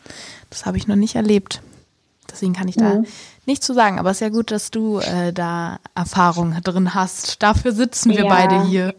Das 0.51 0.67
habe 0.67 0.77
ich 0.77 0.89
noch 0.89 0.97
nicht 0.97 1.15
erlebt. 1.15 1.63
Deswegen 2.31 2.55
kann 2.55 2.69
ich 2.69 2.77
da 2.77 2.97
mhm 2.97 3.07
nicht 3.47 3.63
zu 3.63 3.73
sagen, 3.73 3.99
aber 3.99 4.11
es 4.11 4.17
ist 4.17 4.21
ja 4.21 4.29
gut, 4.29 4.51
dass 4.51 4.71
du 4.71 4.99
äh, 4.99 5.33
da 5.33 5.79
Erfahrung 5.95 6.55
drin 6.63 6.95
hast. 6.95 7.43
Dafür 7.43 7.73
sitzen 7.73 8.11
wir 8.11 8.25
ja. 8.25 8.29
beide 8.29 8.65
hier. 8.65 8.95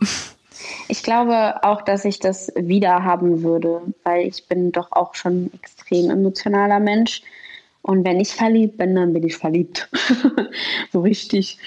Ich 0.87 1.03
glaube 1.03 1.63
auch, 1.63 1.81
dass 1.81 2.05
ich 2.05 2.19
das 2.19 2.51
wieder 2.55 3.03
haben 3.03 3.43
würde, 3.43 3.81
weil 4.03 4.25
ich 4.25 4.47
bin 4.47 4.71
doch 4.71 4.91
auch 4.91 5.15
schon 5.15 5.45
ein 5.45 5.53
extrem 5.53 6.09
emotionaler 6.09 6.79
Mensch. 6.79 7.21
Und 7.81 8.03
wenn 8.05 8.19
ich 8.19 8.33
verliebt 8.33 8.77
bin, 8.77 8.95
dann 8.95 9.13
bin 9.13 9.23
ich 9.23 9.37
verliebt. 9.37 9.89
so 10.91 11.01
richtig. 11.01 11.59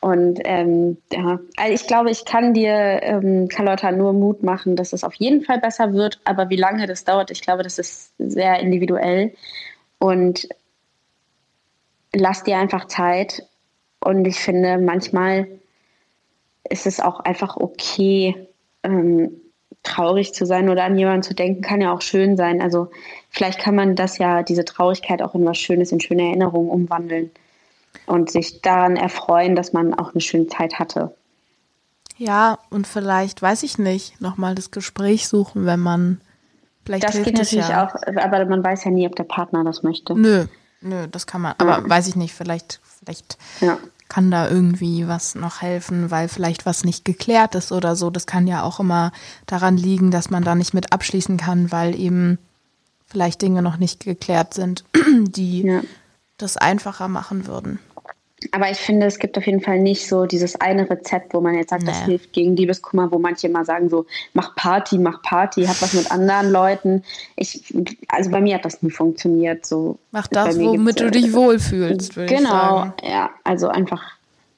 Und 0.00 0.40
ähm, 0.44 0.96
ja, 1.12 1.40
also 1.56 1.72
ich 1.72 1.86
glaube, 1.86 2.10
ich 2.10 2.24
kann 2.24 2.54
dir, 2.54 3.00
ähm, 3.02 3.48
Carlotta, 3.48 3.90
nur 3.90 4.12
Mut 4.12 4.44
machen, 4.44 4.76
dass 4.76 4.92
es 4.92 5.02
auf 5.02 5.14
jeden 5.14 5.42
Fall 5.42 5.58
besser 5.58 5.92
wird. 5.92 6.20
Aber 6.24 6.50
wie 6.50 6.56
lange 6.56 6.86
das 6.86 7.04
dauert, 7.04 7.30
ich 7.32 7.42
glaube, 7.42 7.64
das 7.64 7.78
ist 7.78 8.12
sehr 8.18 8.60
individuell. 8.60 9.34
Und 9.98 10.48
lass 12.12 12.44
dir 12.44 12.58
einfach 12.58 12.86
Zeit. 12.86 13.42
Und 14.00 14.24
ich 14.26 14.38
finde, 14.38 14.78
manchmal 14.78 15.48
ist 16.70 16.86
es 16.86 17.00
auch 17.00 17.18
einfach 17.20 17.56
okay, 17.56 18.46
ähm, 18.84 19.32
traurig 19.82 20.32
zu 20.32 20.46
sein 20.46 20.68
oder 20.68 20.84
an 20.84 20.96
jemanden 20.96 21.22
zu 21.24 21.34
denken, 21.34 21.62
kann 21.62 21.80
ja 21.80 21.92
auch 21.92 22.02
schön 22.02 22.36
sein. 22.36 22.62
Also 22.62 22.88
vielleicht 23.30 23.58
kann 23.58 23.74
man 23.74 23.96
das 23.96 24.18
ja, 24.18 24.44
diese 24.44 24.64
Traurigkeit 24.64 25.22
auch 25.22 25.34
in 25.34 25.44
was 25.44 25.58
Schönes, 25.58 25.90
in 25.90 26.00
schöne 26.00 26.22
Erinnerungen 26.22 26.70
umwandeln 26.70 27.32
und 28.08 28.30
sich 28.30 28.62
daran 28.62 28.96
erfreuen, 28.96 29.54
dass 29.54 29.72
man 29.72 29.94
auch 29.94 30.12
eine 30.12 30.20
schöne 30.20 30.46
Zeit 30.46 30.78
hatte. 30.78 31.14
Ja, 32.16 32.58
und 32.70 32.86
vielleicht, 32.86 33.40
weiß 33.42 33.62
ich 33.62 33.78
nicht, 33.78 34.20
nochmal 34.20 34.54
das 34.54 34.70
Gespräch 34.70 35.28
suchen, 35.28 35.66
wenn 35.66 35.80
man 35.80 36.20
vielleicht. 36.84 37.04
Das 37.04 37.22
geht 37.22 37.36
natürlich 37.38 37.68
ja. 37.68 37.86
auch, 37.86 37.94
aber 38.16 38.44
man 38.46 38.64
weiß 38.64 38.84
ja 38.84 38.90
nie, 38.90 39.06
ob 39.06 39.14
der 39.14 39.24
Partner 39.24 39.62
das 39.62 39.84
möchte. 39.84 40.18
Nö, 40.18 40.46
Nö, 40.80 41.08
das 41.08 41.26
kann 41.26 41.40
man. 41.40 41.54
Aber 41.58 41.82
ja. 41.82 41.88
weiß 41.88 42.08
ich 42.08 42.16
nicht, 42.16 42.34
vielleicht, 42.34 42.80
vielleicht 42.82 43.38
ja. 43.60 43.78
kann 44.08 44.30
da 44.30 44.48
irgendwie 44.48 45.08
was 45.08 45.34
noch 45.34 45.60
helfen, 45.60 46.10
weil 46.10 46.28
vielleicht 46.28 46.66
was 46.66 46.84
nicht 46.84 47.04
geklärt 47.04 47.54
ist 47.54 47.72
oder 47.72 47.96
so. 47.96 48.10
Das 48.10 48.26
kann 48.26 48.46
ja 48.46 48.62
auch 48.62 48.80
immer 48.80 49.12
daran 49.46 49.76
liegen, 49.76 50.10
dass 50.10 50.30
man 50.30 50.44
da 50.44 50.54
nicht 50.54 50.74
mit 50.74 50.92
abschließen 50.92 51.36
kann, 51.36 51.72
weil 51.72 51.98
eben 51.98 52.38
vielleicht 53.06 53.42
Dinge 53.42 53.62
noch 53.62 53.78
nicht 53.78 54.04
geklärt 54.04 54.54
sind, 54.54 54.84
die 55.20 55.80
das 56.36 56.56
einfacher 56.56 57.08
machen 57.08 57.46
würden. 57.46 57.80
Aber 58.52 58.70
ich 58.70 58.78
finde, 58.78 59.06
es 59.06 59.18
gibt 59.18 59.36
auf 59.36 59.46
jeden 59.46 59.60
Fall 59.60 59.80
nicht 59.80 60.08
so 60.08 60.26
dieses 60.26 60.60
eine 60.60 60.88
Rezept, 60.88 61.34
wo 61.34 61.40
man 61.40 61.54
jetzt 61.54 61.70
sagt, 61.70 61.82
nee. 61.82 61.88
das 61.88 62.04
hilft 62.04 62.32
gegen 62.32 62.56
Liebeskummer, 62.56 63.10
wo 63.10 63.18
manche 63.18 63.48
immer 63.48 63.64
sagen 63.64 63.88
so, 63.88 64.06
mach 64.32 64.54
Party, 64.54 64.98
mach 64.98 65.22
Party, 65.22 65.64
hab 65.64 65.80
was 65.82 65.92
mit 65.92 66.10
anderen 66.10 66.52
Leuten. 66.52 67.02
Ich, 67.34 67.74
also 68.08 68.30
bei 68.30 68.40
mir 68.40 68.54
hat 68.54 68.64
das 68.64 68.82
nie 68.82 68.90
funktioniert. 68.90 69.66
So, 69.66 69.98
mach 70.12 70.28
das, 70.28 70.58
womit 70.58 71.00
du 71.00 71.10
dich 71.10 71.32
wohlfühlst, 71.32 72.16
würde 72.16 72.34
genau, 72.34 72.42
ich 72.42 72.50
sagen. 72.50 72.94
Genau, 73.00 73.12
ja. 73.12 73.30
Also 73.42 73.68
einfach 73.68 74.02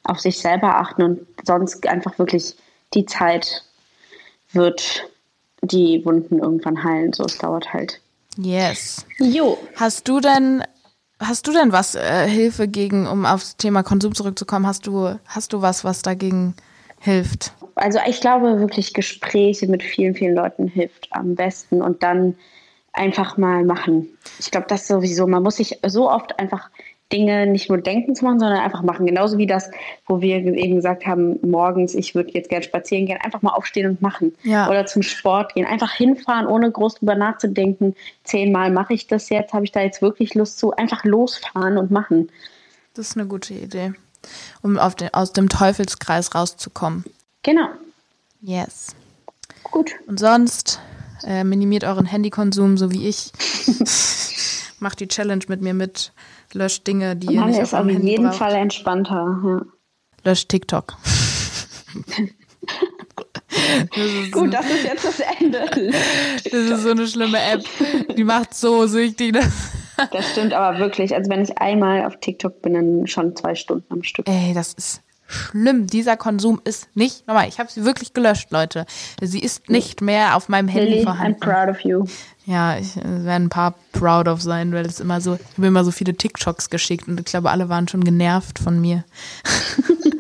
auf 0.05 0.21
sich 0.21 0.38
selber 0.38 0.77
achten 0.77 1.03
und 1.03 1.21
sonst 1.45 1.87
einfach 1.87 2.19
wirklich 2.19 2.55
die 2.93 3.07
Zeit 3.07 3.64
wird 4.53 5.09
die 5.62 6.05
Wunden 6.05 6.38
irgendwann 6.38 6.85
heilen. 6.85 7.12
So, 7.12 7.25
es 7.25 7.38
dauert 7.38 7.73
halt. 7.73 8.01
Yes. 8.37 9.07
Jo. 9.19 9.59
Hast 9.77 10.09
du 10.09 10.21
denn 10.21 10.64
Hast 11.21 11.47
du 11.47 11.53
denn 11.53 11.71
was 11.71 11.95
äh, 11.95 12.27
Hilfe 12.27 12.67
gegen, 12.67 13.07
um 13.07 13.27
aufs 13.27 13.57
Thema 13.57 13.83
Konsum 13.83 14.15
zurückzukommen? 14.15 14.67
Hast 14.67 14.87
du 14.87 15.19
hast 15.27 15.53
du 15.53 15.61
was, 15.61 15.85
was 15.85 16.01
dagegen 16.01 16.55
hilft? 16.99 17.53
Also 17.75 17.99
ich 18.07 18.21
glaube 18.21 18.59
wirklich 18.59 18.95
Gespräche 18.95 19.67
mit 19.67 19.83
vielen 19.83 20.15
vielen 20.15 20.35
Leuten 20.35 20.67
hilft 20.67 21.09
am 21.11 21.35
besten 21.35 21.83
und 21.83 22.03
dann 22.03 22.37
einfach 22.93 23.37
mal 23.37 23.65
machen. 23.65 24.09
Ich 24.39 24.51
glaube, 24.51 24.67
das 24.69 24.87
sowieso. 24.87 25.27
Man 25.27 25.43
muss 25.43 25.57
sich 25.57 25.79
so 25.87 26.11
oft 26.11 26.39
einfach 26.39 26.71
Dinge 27.12 27.46
nicht 27.46 27.68
nur 27.68 27.79
denken 27.79 28.14
zu 28.14 28.25
machen, 28.25 28.38
sondern 28.38 28.61
einfach 28.61 28.83
machen. 28.83 29.07
Genauso 29.07 29.38
wie 29.38 29.46
das, 29.46 29.70
wo 30.07 30.20
wir 30.20 30.37
eben 30.37 30.77
gesagt 30.77 31.07
haben, 31.07 31.38
morgens, 31.42 31.94
ich 31.94 32.14
würde 32.14 32.31
jetzt 32.33 32.49
gerne 32.49 32.64
spazieren 32.64 33.07
gehen, 33.07 33.18
einfach 33.23 33.42
mal 33.42 33.53
aufstehen 33.53 33.88
und 33.88 34.03
machen. 34.03 34.35
Ja. 34.42 34.68
Oder 34.68 34.87
zum 34.87 35.03
Sport 35.03 35.55
gehen. 35.55 35.66
Einfach 35.66 35.92
hinfahren, 35.92 36.46
ohne 36.46 36.70
groß 36.70 36.96
drüber 36.96 37.14
nachzudenken. 37.14 37.94
Zehnmal 38.25 38.70
mache 38.70 38.94
ich 38.94 39.07
das 39.07 39.29
jetzt, 39.29 39.53
habe 39.53 39.64
ich 39.64 39.73
da 39.73 39.81
jetzt 39.81 40.03
wirklich 40.03 40.35
Lust 40.35 40.59
zu. 40.59 40.73
Einfach 40.73 41.05
losfahren 41.05 41.79
und 41.79 41.90
machen. 41.90 42.31
Das 42.94 43.11
ist 43.11 43.16
eine 43.16 43.27
gute 43.27 43.55
Idee, 43.55 43.92
um 44.62 44.79
den, 44.99 45.14
aus 45.14 45.33
dem 45.33 45.49
Teufelskreis 45.49 46.35
rauszukommen. 46.35 47.05
Genau. 47.42 47.68
Yes. 48.42 48.94
Gut. 49.64 49.92
Und 50.07 50.18
sonst 50.18 50.81
äh, 51.25 51.44
minimiert 51.44 51.85
euren 51.85 52.07
Handykonsum, 52.07 52.79
so 52.79 52.90
wie 52.90 53.09
ich. 53.09 53.33
Macht 54.81 55.01
die 55.01 55.09
Challenge 55.09 55.44
mit 55.49 55.61
mir 55.61 55.75
mit 55.75 56.12
löscht 56.55 56.87
Dinge, 56.87 57.17
die 57.17 57.35
ihr 57.35 57.45
nicht 57.45 57.61
auf 57.61 57.73
eurem 57.73 57.89
Handy 57.89 58.09
jeden 58.11 58.25
braucht. 58.25 58.39
Fall 58.39 58.55
entspannter. 58.55 59.41
Ja. 59.45 59.63
Löscht 60.25 60.49
TikTok. 60.49 60.97
das 63.91 64.31
Gut, 64.31 64.53
das 64.53 64.67
ist 64.67 64.85
jetzt 64.85 65.05
das 65.05 65.21
Ende. 65.41 65.65
das 66.45 66.53
ist 66.53 66.83
so 66.83 66.91
eine 66.91 67.07
schlimme 67.07 67.39
App. 67.43 67.65
Die 68.17 68.25
macht 68.25 68.55
so 68.55 68.87
süchtig. 68.87 69.33
Das, 69.33 69.73
das 70.13 70.31
stimmt 70.33 70.53
aber 70.53 70.79
wirklich. 70.79 71.15
Also 71.15 71.31
wenn 71.31 71.43
ich 71.43 71.59
einmal 71.59 72.05
auf 72.05 72.19
TikTok 72.21 72.63
bin, 72.63 72.75
dann 72.75 73.07
schon 73.07 73.37
zwei 73.37 73.55
Stunden 73.55 73.87
am 73.93 74.03
Stück. 74.03 74.29
Ey, 74.29 74.53
das 74.55 74.75
ist 74.75 75.03
schlimm. 75.31 75.87
Dieser 75.87 76.16
Konsum 76.16 76.61
ist 76.64 76.88
nicht 76.95 77.27
normal. 77.27 77.49
Ich 77.49 77.59
habe 77.59 77.71
sie 77.71 77.85
wirklich 77.85 78.12
gelöscht, 78.12 78.51
Leute. 78.51 78.87
Sie 79.23 79.40
ist 79.40 79.69
nicht 79.71 80.01
mehr 80.01 80.37
auf 80.37 80.49
meinem 80.49 80.69
Handy 80.69 80.90
Lily, 80.90 81.05
vorhanden. 81.05 81.40
I'm 81.43 81.45
proud 81.45 81.69
of 81.69 81.81
you. 81.83 82.05
Ja, 82.47 82.77
ich 82.77 82.97
äh, 82.97 83.25
werde 83.25 83.45
ein 83.45 83.49
paar 83.49 83.75
proud 83.93 84.29
of 84.29 84.43
sein, 84.43 84.73
weil 84.73 84.87
es 84.87 85.01
immer 85.01 85.21
so, 85.21 85.35
ich 85.35 85.57
habe 85.57 85.66
immer 85.69 85.85
so 85.85 85.90
viele 85.90 86.14
TikToks 86.14 86.71
geschickt 86.71 87.09
und 87.09 87.21
ich 87.21 87.27
glaube, 87.27 87.51
alle 87.51 87.69
waren 87.69 87.88
schon 87.88 88.05
genervt 88.05 88.59
von 88.59 88.81
mir. 88.81 89.05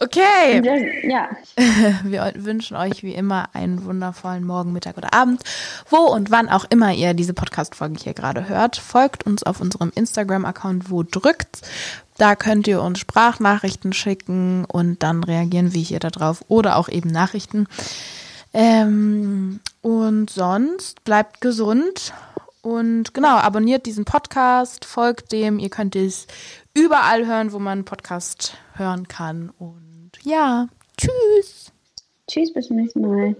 okay. 0.00 0.62
Ja. 1.08 1.30
Wir 2.04 2.32
wünschen 2.36 2.76
euch 2.76 3.02
wie 3.02 3.14
immer 3.14 3.48
einen 3.54 3.84
wundervollen 3.84 4.44
Morgen, 4.44 4.72
Mittag 4.72 4.96
oder 4.96 5.12
Abend, 5.14 5.42
wo 5.88 5.98
und 5.98 6.30
wann 6.30 6.48
auch 6.48 6.64
immer 6.68 6.92
ihr 6.92 7.14
diese 7.14 7.34
Podcast-Folge 7.34 8.02
hier 8.02 8.14
gerade 8.14 8.48
hört. 8.48 8.76
Folgt 8.76 9.24
uns 9.24 9.42
auf 9.42 9.60
unserem 9.60 9.92
Instagram-Account, 9.94 10.90
wo 10.90 11.02
drückt. 11.02 11.62
Da 12.18 12.34
könnt 12.34 12.66
ihr 12.66 12.80
uns 12.82 12.98
Sprachnachrichten 12.98 13.92
schicken 13.92 14.64
und 14.64 15.02
dann 15.02 15.22
reagieren 15.22 15.74
wir 15.74 15.82
hier 15.82 16.00
darauf 16.00 16.44
oder 16.48 16.76
auch 16.76 16.88
eben 16.88 17.10
Nachrichten. 17.10 17.66
Ähm, 18.54 19.60
und 19.82 20.30
sonst 20.30 21.04
bleibt 21.04 21.40
gesund 21.40 22.14
und 22.66 23.14
genau, 23.14 23.36
abonniert 23.36 23.86
diesen 23.86 24.04
Podcast, 24.04 24.84
folgt 24.86 25.30
dem. 25.30 25.60
Ihr 25.60 25.70
könnt 25.70 25.94
es 25.94 26.26
überall 26.74 27.24
hören, 27.24 27.52
wo 27.52 27.60
man 27.60 27.84
Podcast 27.84 28.56
hören 28.74 29.06
kann. 29.06 29.50
Und 29.50 29.85
ja, 30.26 30.68
tschüss. 30.98 31.72
Tschüss, 32.28 32.52
bis 32.52 32.66
zum 32.66 32.76
nächsten 32.76 33.00
Mal. 33.00 33.36